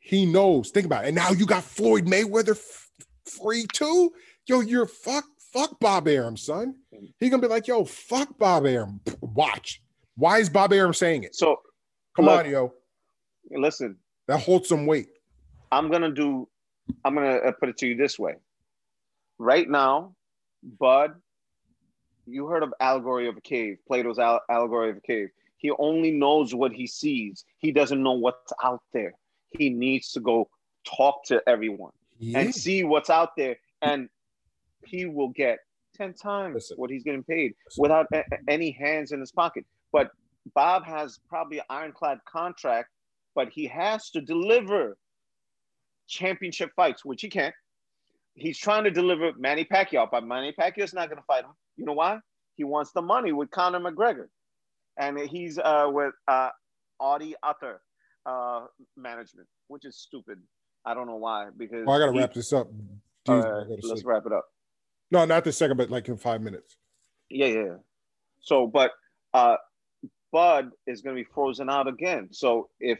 [0.00, 0.70] He knows.
[0.70, 1.08] Think about it.
[1.08, 2.90] And now you got Floyd Mayweather f-
[3.26, 4.12] free too.
[4.46, 6.74] Yo, you're fuck, fuck Bob Arum, son.
[7.18, 9.00] He gonna be like, yo, fuck Bob Arum.
[9.20, 9.82] Watch.
[10.16, 11.34] Why is Bob Arum saying it?
[11.34, 11.60] So
[12.16, 12.72] come look, on, yo.
[13.50, 13.96] Listen.
[14.26, 15.08] That holds some weight.
[15.72, 16.48] I'm gonna do.
[17.04, 18.34] I'm gonna uh, put it to you this way.
[19.38, 20.14] Right now,
[20.62, 21.12] Bud,
[22.30, 25.28] you heard of allegory of a cave, Plato's al- allegory of a cave.
[25.58, 27.44] He only knows what he sees.
[27.58, 29.12] He doesn't know what's out there.
[29.50, 30.48] He needs to go
[30.84, 32.38] talk to everyone Yeah.
[32.40, 34.08] and see what's out there, and
[34.84, 35.58] he will get
[35.94, 36.76] ten times Listen.
[36.78, 37.82] what he's getting paid Listen.
[37.82, 39.66] without a- any hands in his pocket.
[39.92, 40.10] But
[40.54, 42.88] Bob has probably an ironclad contract,
[43.34, 44.96] but he has to deliver
[46.06, 47.54] championship fights, which he can't.
[48.40, 51.50] He's trying to deliver Manny Pacquiao, but Manny Pacquiao's not going to fight him.
[51.76, 52.18] You know why?
[52.56, 54.26] He wants the money with Conor McGregor,
[54.98, 56.48] and he's uh, with uh,
[56.98, 57.80] Audie Attar
[58.26, 58.66] uh,
[58.96, 60.38] management, which is stupid.
[60.84, 62.68] I don't know why because Well, I gotta wrap this up.
[63.28, 64.06] all Dude, right, I gotta let's sleep.
[64.06, 64.46] wrap it up.
[65.10, 66.76] No, not this second, but like in five minutes.
[67.28, 67.64] Yeah, yeah.
[67.64, 67.74] yeah.
[68.40, 68.92] So, but
[69.34, 69.56] uh,
[70.32, 72.28] Bud is going to be frozen out again.
[72.32, 72.98] So if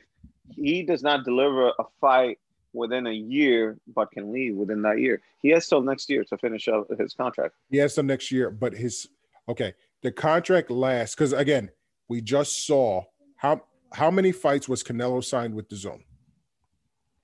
[0.55, 2.39] he does not deliver a fight
[2.73, 6.39] within a year, but can leave within that year, he has till next year to
[6.39, 7.55] finish up his contract.
[7.71, 9.09] He has some next year, but his
[9.49, 9.75] okay.
[10.03, 11.71] The contract lasts because again,
[12.09, 13.03] we just saw
[13.37, 13.63] how
[13.93, 16.03] how many fights was Canelo signed with the DAZN?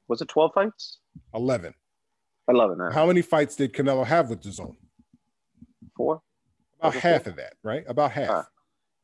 [0.08, 0.98] Was it twelve fights?
[1.34, 1.72] Eleven.
[2.48, 2.78] I love it.
[2.78, 2.90] Now.
[2.90, 4.76] How many fights did Canelo have with the DAZN?
[5.96, 6.20] Four.
[6.80, 7.84] About half of that, right?
[7.88, 8.48] About half, Ah.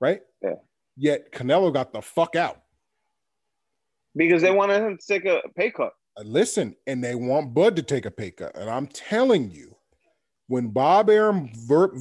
[0.00, 0.20] right?
[0.42, 0.56] Yeah.
[0.96, 2.60] Yet Canelo got the fuck out.
[4.14, 5.94] Because they wanted him to take a pay cut.
[6.22, 8.56] Listen, and they want Bud to take a pay cut.
[8.56, 9.76] And I'm telling you,
[10.48, 11.50] when Bob Arum,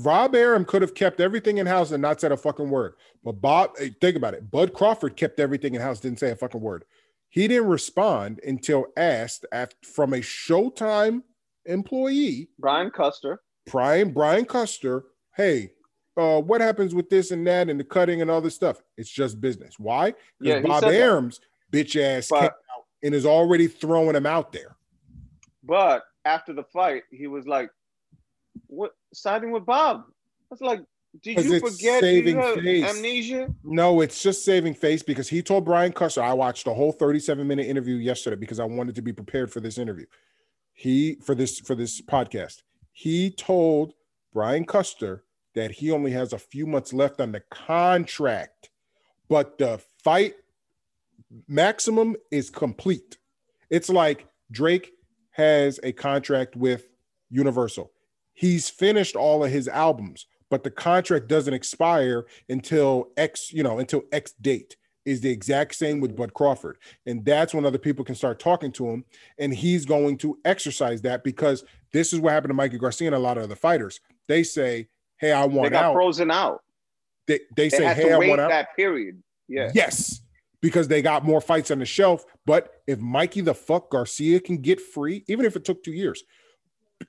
[0.03, 2.95] Bob Arum could have kept everything in house and not said a fucking word.
[3.24, 4.51] But Bob, think about it.
[4.51, 6.84] Bud Crawford kept everything in house, didn't say a fucking word.
[7.30, 11.22] He didn't respond until asked after, from a Showtime
[11.66, 13.41] employee, Brian Custer.
[13.68, 15.05] Brian Brian Custer.
[15.38, 15.72] Hey,
[16.18, 18.82] uh, what happens with this and that and the cutting and all this stuff?
[18.97, 19.76] It's just business.
[19.80, 20.14] Why?
[20.41, 20.93] Because he Bob that.
[20.93, 21.39] Arum's
[21.72, 22.55] bitch ass But-
[23.04, 24.76] and is already throwing him out there.
[25.64, 27.70] But after the fight, he was like,
[28.68, 30.14] "What siding with Bob?" I
[30.49, 30.82] was like,
[31.22, 35.91] did you forget saving you amnesia?" No, it's just saving face because he told Brian
[35.91, 36.22] Custer.
[36.22, 39.60] I watched the whole 37 minute interview yesterday because I wanted to be prepared for
[39.60, 40.06] this interview.
[40.74, 42.64] He for this for this podcast.
[42.91, 43.93] He told
[44.34, 48.70] Brian Custer that he only has a few months left on the contract,
[49.28, 50.36] but the fight
[51.48, 53.18] maximum is complete.
[53.70, 54.92] It's like Drake
[55.32, 56.88] has a contract with
[57.30, 57.92] Universal.
[58.34, 63.80] He's finished all of his albums, but the contract doesn't expire until X, you know,
[63.80, 64.76] until X date
[65.06, 66.78] is the exact same with Bud Crawford.
[67.06, 69.04] And that's when other people can start talking to him.
[69.40, 73.16] And he's going to exercise that because this is what happened to Mikey Garcia and
[73.16, 74.00] a lot of other fighters.
[74.28, 75.94] They say, Hey, I want They got out.
[75.94, 76.62] frozen out.
[77.28, 78.50] They, they They say, Hey, to I wait want out.
[78.50, 79.22] that period.
[79.48, 79.72] Yeah.
[79.74, 80.22] Yes,
[80.62, 82.26] because they got more fights on the shelf.
[82.45, 86.24] But if Mikey the fuck Garcia can get free, even if it took two years,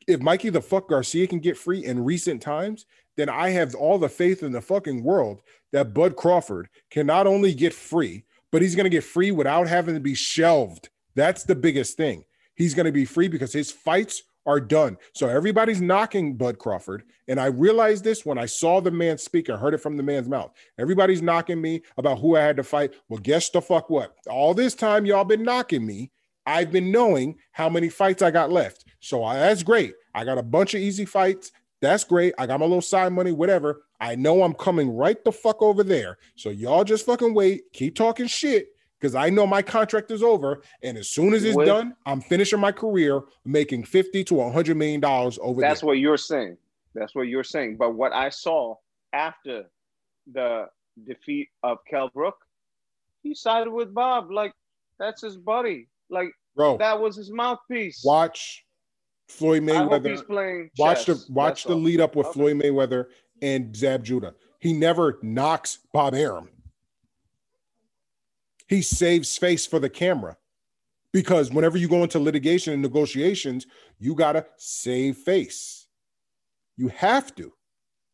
[0.07, 2.87] if Mikey the fuck Garcia can get free in recent times,
[3.17, 5.43] then I have all the faith in the fucking world
[5.73, 9.69] that Bud Crawford can not only get free, but he's going to get free without
[9.69, 10.89] having to be shelved.
[11.15, 12.25] That's the biggest thing.
[12.55, 14.97] He's going to be free because his fights are done.
[15.13, 17.05] So everybody's knocking Bud Crawford.
[17.29, 20.03] And I realized this when I saw the man speak and heard it from the
[20.03, 20.53] man's mouth.
[20.79, 22.95] Everybody's knocking me about who I had to fight.
[23.09, 24.17] Well, guess the fuck what?
[24.29, 26.11] All this time y'all been knocking me.
[26.45, 28.85] I've been knowing how many fights I got left.
[29.01, 29.95] So I, that's great.
[30.15, 31.53] I got a bunch of easy fights.
[31.81, 32.35] That's great.
[32.39, 33.83] I got my little side money, whatever.
[34.01, 36.19] I know I'm coming right the fuck over there.
[36.35, 37.73] So y'all just fucking wait.
[37.73, 38.72] Keep talking shit
[39.03, 40.63] because I know my contract is over.
[40.85, 44.77] And as soon as it's With- done, I'm finishing my career making 50 to 100
[44.77, 45.89] million dollars over That's there.
[45.89, 46.57] what you're saying.
[46.95, 47.79] That's what you're saying.
[47.79, 48.77] But what I saw
[49.13, 49.65] after
[50.33, 50.67] the
[51.05, 52.37] defeat of Kell Brook,
[53.25, 54.31] he sided with Bob.
[54.31, 54.53] Like
[55.01, 55.89] that's his buddy.
[56.09, 58.03] Like Bro, that was his mouthpiece.
[58.05, 58.65] watch
[59.29, 60.69] Floyd I hope he's Mayweather.
[60.79, 62.35] Watch the watch That's the lead up with Okay.
[62.35, 63.07] Floyd Mayweather
[63.41, 64.35] and Zab Judah.
[64.61, 66.51] He never knocks Bob Arum.
[68.73, 70.39] He saves face for the camera.
[71.13, 73.67] Because whenever you go into litigation and negotiations,
[73.99, 75.89] you gotta save face.
[76.79, 77.53] You have to.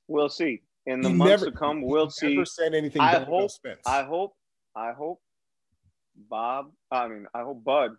[0.09, 0.63] We'll see.
[0.87, 2.35] In the He months never- to come, we'll see.
[2.35, 3.01] Never said anything.
[3.01, 3.83] I hope- Spence.
[3.87, 4.35] I hope,
[4.75, 5.23] I hope
[6.29, 7.93] Bob, I mean, I hope Bud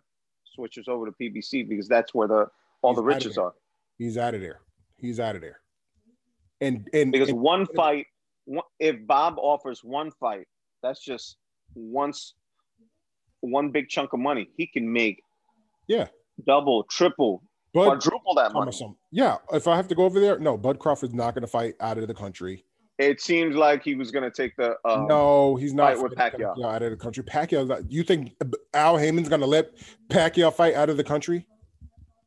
[0.44, 2.50] switches over to PBC because that's where the
[2.82, 3.54] all He's the riches are.
[3.96, 4.60] He's out of there.
[4.98, 5.62] He's out of there.
[6.60, 8.06] And and, Because and one fight,
[8.78, 10.46] if Bob offers one fight,
[10.82, 11.38] that's just
[11.74, 12.34] once
[13.40, 14.48] one big chunk of money.
[14.56, 15.22] He can make
[15.86, 16.08] yeah,
[16.46, 17.42] double, triple,
[17.74, 18.64] Bud quadruple that money.
[18.66, 18.96] Thomason.
[19.10, 21.74] Yeah, if I have to go over there, no, Bud Crawford's not going to fight
[21.80, 22.64] out of the country.
[22.98, 26.40] It seems like he was gonna take the um, no, he's not fight with fighting
[26.40, 26.66] Pacquiao.
[26.66, 27.24] out of the country.
[27.24, 28.32] Pacquiao, you think
[28.74, 29.70] Al Haymon's gonna let
[30.10, 31.46] Pacquiao fight out of the country?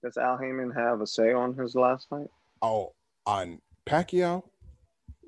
[0.03, 2.25] Does Al Haymon have a say on his last fight?
[2.63, 2.93] Oh,
[3.27, 4.41] on Pacquiao,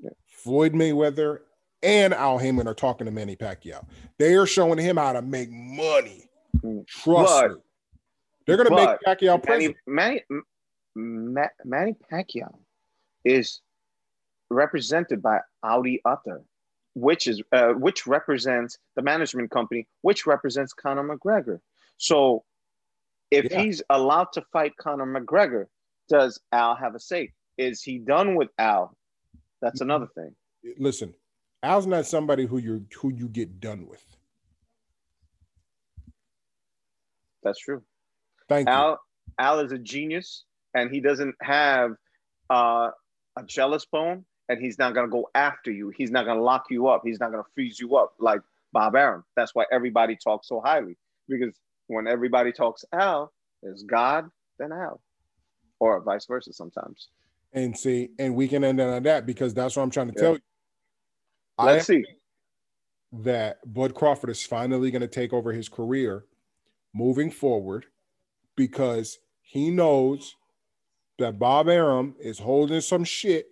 [0.02, 0.10] Yeah.
[0.26, 1.42] Floyd Mayweather,
[1.86, 3.86] and Al Haymon are talking to Manny Pacquiao.
[4.18, 6.30] They are showing him how to make money.
[6.88, 7.58] Trust But- me.
[8.48, 9.78] They're gonna make Pacquiao Manny, president.
[9.88, 12.56] Manny, M- Ma- Manny Pacquiao
[13.24, 13.62] is
[14.52, 16.42] represented by Audie Attar,
[16.94, 21.60] which is uh, which represents the management company, which represents Conor McGregor.
[21.98, 22.44] So,
[23.32, 23.62] if Yeah.
[23.64, 25.66] he's allowed to fight Conor McGregor,
[26.08, 27.32] does Al have a say?
[27.58, 28.96] Is he done with Al?
[29.62, 29.90] That's Mm-hmm.
[29.90, 30.36] another thing.
[30.78, 31.16] Listen,
[31.66, 34.06] Al's not somebody who you who you get done with.
[37.42, 37.82] That's true.
[38.48, 38.74] Thank you.
[38.74, 39.00] Al
[39.40, 40.44] Al is a genius,
[40.76, 41.96] and he doesn't have
[42.52, 42.92] uh,
[43.36, 45.92] a jealous bone, and he's not gonna go after you.
[45.98, 47.02] He's not gonna lock you up.
[47.04, 48.42] He's not gonna freeze you up like
[48.72, 49.24] Bob Arum.
[49.36, 50.96] That's why everybody talks so highly
[51.28, 51.56] because
[51.88, 55.02] when everybody talks Al, there's God, then Al,
[55.80, 57.08] or vice versa sometimes.
[57.54, 60.22] And see, and we can end on that because that's what I'm trying to Yeah.
[60.22, 60.42] tell you.
[61.58, 62.04] I Let's see.
[63.12, 66.26] that Bud Crawford is finally going to take over his career
[66.94, 67.86] moving forward
[68.56, 70.36] because he knows
[71.20, 73.48] that Bob Arum is holding some shit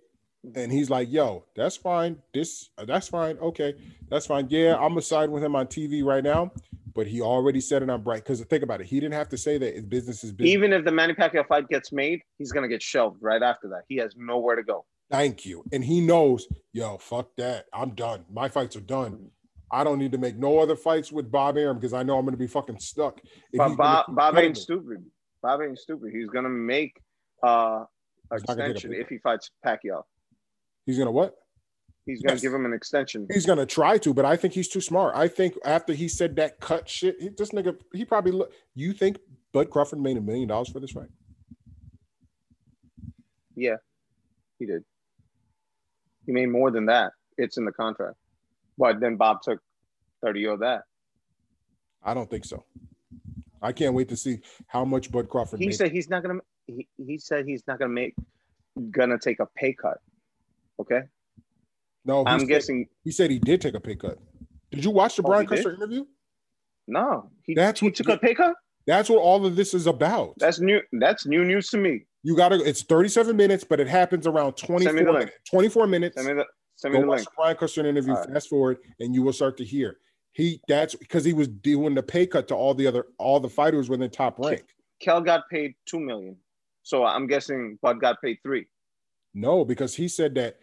[0.56, 2.18] and he's like, yo, that's fine.
[2.34, 3.38] This, uh, that's fine.
[3.38, 3.76] Okay,
[4.10, 4.47] that's fine.
[4.49, 6.51] Yeah, I'm gonna side with him on TV right now,
[6.93, 8.24] but he already said it on Bright.
[8.24, 10.54] Because think about it, he didn't have to say that his business is business.
[10.54, 13.84] Even if the Manny Pacquiao fight gets made, he's gonna get shelved right after that.
[13.88, 14.86] He has nowhere to go.
[15.14, 15.64] Thank you.
[15.72, 17.66] And he knows, yo, fuck that.
[17.72, 18.26] I'm done.
[18.32, 19.30] My fights are done.
[19.72, 22.26] I don't need to make no other fights with Bob Arum because I know I'm
[22.26, 23.22] going to be fucking stuck.
[23.53, 25.05] But Bob, Bob ain't stupid.
[25.43, 26.14] Bob ain't stupid.
[26.16, 26.99] He's gonna make
[27.43, 27.84] uh
[28.32, 30.01] He's not gonna take a extension if he fights Pacquiao.
[30.88, 31.36] He's going to what?
[32.07, 32.41] He's gonna Yes.
[32.41, 33.28] give him an extension.
[33.32, 35.16] He's going to try to, but I think he's too smart.
[35.16, 38.93] I think after he said that cut shit, he, this nigga, he probably, look, you
[38.93, 39.20] think
[39.51, 41.09] Bud Crawford made a million dollars for this fight?
[43.55, 43.76] Yeah,
[44.57, 44.84] he did.
[46.26, 47.11] He made more than that.
[47.38, 48.15] It's in the contract.
[48.78, 49.59] But then Bob took
[50.24, 50.84] 30 of that.
[52.03, 52.63] I don't think so.
[53.61, 55.76] I can't wait to see how much Bud Crawford He made.
[55.76, 58.13] said he's not gonna he, he said he's not gonna make
[58.91, 59.99] gonna take a pay cut.
[60.80, 61.01] Okay.
[62.03, 64.17] no, I'm said, guessing he said he did take a pay cut.
[64.71, 65.63] Did you watch the Oh, Brian he did?
[65.63, 66.05] Custer interview?
[66.88, 67.30] no.
[67.43, 68.55] He, That's he what- took a pay cut?
[68.86, 70.34] That's what all of this is about.
[70.39, 72.05] That's new that's new news to me.
[72.24, 72.55] You got to.
[72.55, 75.19] It's 37 minutes, but it happens around 24 Send me the link.
[75.26, 75.49] minutes.
[75.49, 76.15] 24 minutes.
[76.15, 76.45] Send me the
[76.76, 77.30] send me Go the watch link.
[77.30, 78.13] the Brian Custer interview.
[78.13, 78.30] Right.
[78.30, 79.97] Fast forward, and you will start to hear
[80.32, 80.61] he.
[80.67, 83.89] That's because he was doing the pay cut to all the other all the fighters
[83.89, 84.63] within top rank.
[85.01, 86.38] Kell got paid two million.
[86.84, 88.67] So I'm guessing Bud got paid three.
[89.34, 90.57] No, because he said that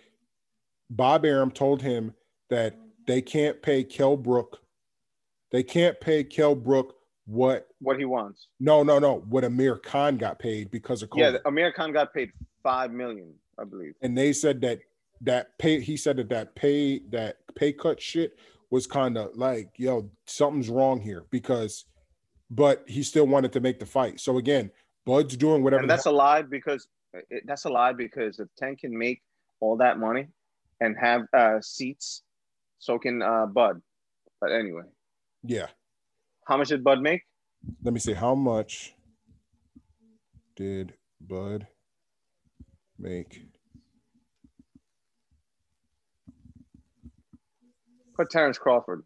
[0.88, 2.14] Bob Arum told him
[2.48, 2.74] that
[3.06, 4.60] they can't pay Kell Brook.
[5.50, 6.94] They can't pay Kell Brook
[7.30, 7.68] what.
[7.80, 8.48] What he wants.
[8.58, 9.20] No, no, no.
[9.28, 11.18] What Amir Khan got paid because of COVID.
[11.18, 12.30] Yeah, Amir Khan got paid
[12.62, 13.94] five million, I believe.
[14.02, 14.80] and they said that
[15.22, 18.38] that pay he said that that pay that pay cut shit
[18.70, 21.84] was kind of like yo something's wrong here because
[22.50, 24.70] but he still wanted to make the fight so again
[25.04, 28.80] bud's doing whatever and that's a lie because it, that's a lie because if Tank
[28.80, 29.20] can make
[29.60, 30.28] all that money
[30.80, 32.22] and have uh, seats,
[32.78, 33.80] so can uh, Bud.
[34.40, 34.84] But anyway,
[35.42, 35.66] yeah
[36.50, 37.22] how much did Bud make?
[37.84, 38.94] let me see how much
[40.56, 41.66] did bud
[42.98, 43.44] make
[48.16, 49.02] Put Terrence Crawford,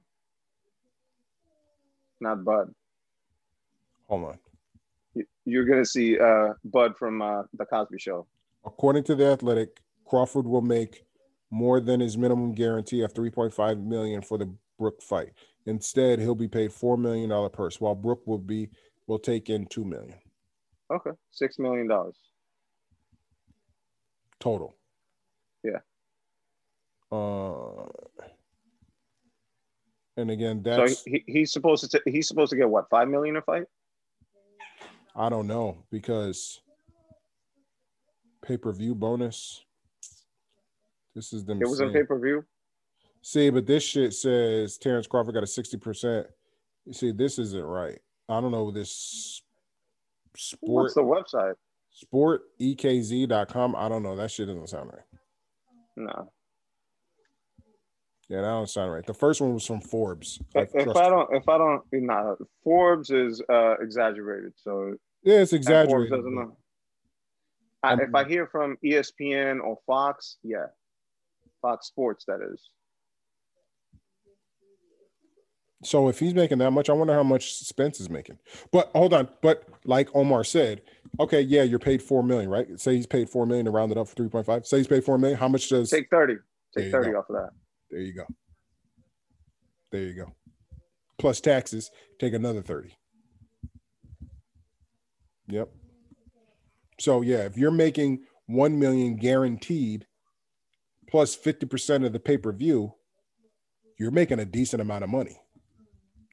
[2.20, 2.74] not Bud.
[4.08, 4.38] hold on
[5.14, 8.26] You- You're gonna see uh, Bud from uh, the Cosby Show.
[8.64, 11.04] according to the athletic crawford will make
[11.50, 15.32] more than his minimum guarantee of 3.5 million for the brook fight
[15.66, 18.68] instead he'll be paid 4 million dollar purse while brook will be
[19.06, 20.14] will take in 2 million
[20.90, 22.16] Okay, six million dollars.
[24.38, 24.76] total.
[25.62, 25.78] Yeah.
[27.10, 27.86] Uh,
[30.18, 33.08] and again, So that's he, he's supposed to t- he's supposed to get what five
[33.08, 33.64] million a fight?
[35.16, 36.60] I don't know because
[38.42, 39.64] pay per view bonus.
[41.14, 41.62] This is them.
[41.62, 42.44] It was a pay per view.
[43.26, 46.26] See, but this shit says Terrence Crawford got a sixty percent.
[46.84, 47.98] You see, this isn't right.
[48.28, 49.40] I don't know this
[50.36, 51.54] sport What's the website?
[52.12, 53.76] sportekz.com.
[53.76, 54.14] I don't know.
[54.14, 55.20] That shit doesn't sound right.
[55.96, 56.30] No.
[58.28, 59.06] Yeah, that don't sound right.
[59.06, 60.38] The first one was from Forbes.
[60.54, 64.52] If, if I don't, if I don't, nah, Forbes is uh, exaggerated.
[64.56, 66.10] So yeah, it's exaggerated.
[66.10, 66.58] Forbes doesn't know.
[67.82, 70.66] I, if I hear from ESPN or Fox, yeah,
[71.62, 72.68] Fox Sports, that is.
[75.84, 78.38] So if he's making that much, I wonder how much Spence is making.
[78.72, 80.82] But hold on, but like Omar said,
[81.20, 82.80] okay, yeah, you're paid four million, right?
[82.80, 84.66] Say he's paid four million to round it up for three point five.
[84.66, 85.38] Say he's paid four million.
[85.38, 86.36] How much does take thirty?
[86.76, 87.18] Take thirty go.
[87.18, 87.50] off of that.
[87.90, 88.24] There you go.
[89.92, 90.32] There you go.
[91.18, 92.96] Plus taxes, take another thirty.
[95.48, 95.68] Yep.
[96.98, 100.06] So yeah, if you're making one million guaranteed,
[101.10, 102.94] plus fifty percent of the pay per view,
[103.98, 105.40] you're making a decent amount of money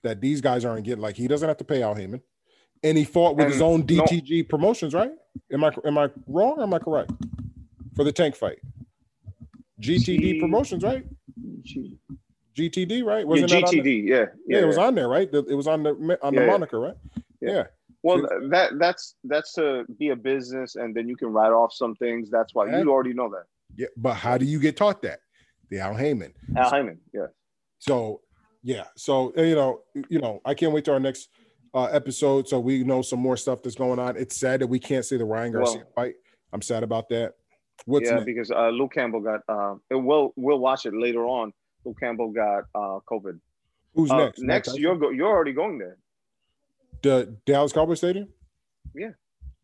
[0.04, 1.02] that these guys aren't getting.
[1.02, 2.22] Like he doesn't have to pay Al Haymon,
[2.84, 4.48] and he fought with and his own DTG no.
[4.48, 5.12] promotions, right?
[5.52, 7.12] Am I am I wrong or am I correct
[7.96, 8.60] for the tank fight?
[9.82, 11.06] GTD G- promotions, right?
[11.64, 11.98] G-
[12.56, 13.26] GTD, right?
[13.26, 15.30] Wasn't yeah, GTD, yeah, yeah, yeah, It was on there, right?
[15.34, 16.96] It was on the on yeah, the moniker, right?
[17.40, 17.64] Yeah.
[18.04, 21.96] Well, that that's that's to be a business, and then you can write off some
[21.96, 22.30] things.
[22.30, 23.44] That's why you already know that.
[23.76, 25.20] Yeah, but how do you get taught that?
[25.70, 26.34] The Al Haymon.
[26.58, 27.28] Al Haymon, yeah.
[27.80, 28.22] So
[28.64, 28.86] yeah.
[28.96, 31.30] So you know, you know, I can't wait to our next
[31.74, 34.18] uh, episode so we know some more stuff that's going on.
[34.18, 36.16] It's sad that we can't see the Ryan Garcia well, fight.
[36.54, 37.34] I'm sad about that.
[37.86, 38.26] What's yeah, next?
[38.26, 39.42] because uh, Luke Campbell got.
[39.48, 41.52] Uh, we'll we'll watch it later on.
[41.86, 43.40] Luke Campbell got uh, COVID.
[43.96, 44.40] Who's uh, next?
[44.42, 45.98] Next, you're go, you're already going there.
[47.02, 48.30] The Dallas Cowboy Stadium.
[48.94, 49.10] Yeah.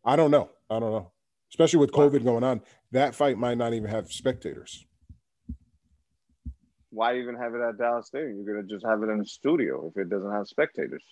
[0.04, 0.50] I don't know.
[0.68, 1.12] I don't know.
[1.50, 2.60] Especially with COVID going on,
[2.92, 4.84] that fight might not even have spectators
[6.90, 8.42] why even have it at Dallas Stadium?
[8.42, 11.04] You're gonna just have it in the studio if it doesn't have spectators.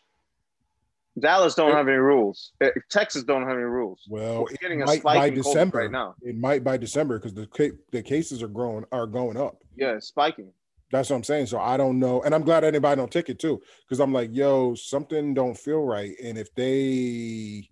[1.19, 2.53] Dallas don't have any rules.
[2.61, 4.03] Eh, Texas don't have any rules.
[4.09, 6.15] Well, We're getting a spike by December right now.
[6.20, 9.57] It might by December because the the cases are growing are going up.
[9.77, 10.53] Yeah, spiking.
[10.93, 11.47] That's what I'm saying.
[11.47, 14.31] So I don't know, and I'm glad anybody don't take it too, because I'm like,
[14.32, 16.15] yo, something don't feel right.
[16.23, 17.69] And if they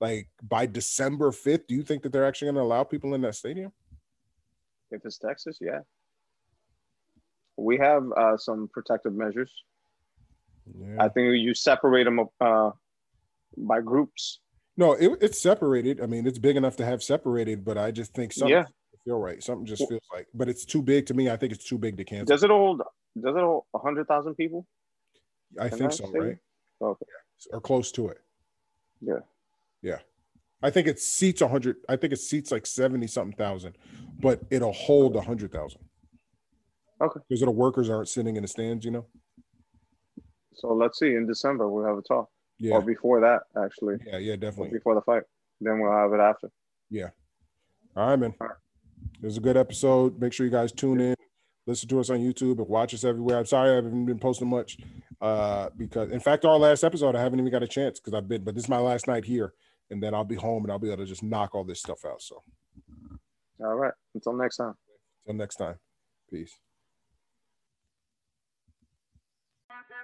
[0.00, 3.20] like by December 5th, do you think that they're actually going to allow people in
[3.22, 3.72] that stadium?
[4.90, 5.80] If it's Texas, yeah
[7.62, 9.52] we have uh, some protective measures.
[10.78, 10.96] Yeah.
[10.98, 12.70] I think you separate them uh,
[13.56, 14.40] by groups.
[14.76, 16.00] No, it, it's separated.
[16.00, 18.64] I mean, it's big enough to have separated, but I just think something yeah.
[19.04, 19.42] feel right.
[19.42, 21.30] Something just feels like, but it's too big to me.
[21.30, 22.34] I think it's too big to cancel.
[22.34, 22.80] Does it hold?
[23.20, 24.66] Does it hold hundred thousand people?
[25.60, 26.38] I think so, right?
[26.80, 27.06] Okay,
[27.52, 28.18] or close to it.
[29.00, 29.20] Yeah,
[29.82, 29.98] yeah.
[30.62, 31.76] I think it seats hundred.
[31.88, 33.76] I think it seats like seventy something thousand,
[34.20, 35.82] but it'll hold a hundred thousand.
[37.02, 37.20] Okay.
[37.28, 39.06] Because the workers aren't sitting in the stands, you know.
[40.54, 41.14] So let's see.
[41.14, 42.28] In December, we'll have a talk.
[42.58, 42.74] Yeah.
[42.74, 43.96] Or before that, actually.
[44.06, 44.68] Yeah, yeah, definitely.
[44.68, 45.22] Or before the fight,
[45.60, 46.50] then we'll have it after.
[46.90, 47.08] Yeah.
[47.96, 48.34] All right, man.
[48.40, 48.56] All right.
[49.20, 50.20] It was a good episode.
[50.20, 51.16] Make sure you guys tune in,
[51.66, 53.38] listen to us on YouTube, and watch us everywhere.
[53.38, 54.78] I'm sorry I haven't been posting much,
[55.20, 58.28] uh, because in fact, our last episode I haven't even got a chance because I've
[58.28, 59.54] been, but this is my last night here,
[59.90, 62.04] and then I'll be home and I'll be able to just knock all this stuff
[62.04, 62.22] out.
[62.22, 62.42] So.
[63.60, 63.94] All right.
[64.14, 64.74] Until next time.
[65.26, 65.74] Until next time.
[66.30, 66.58] Peace.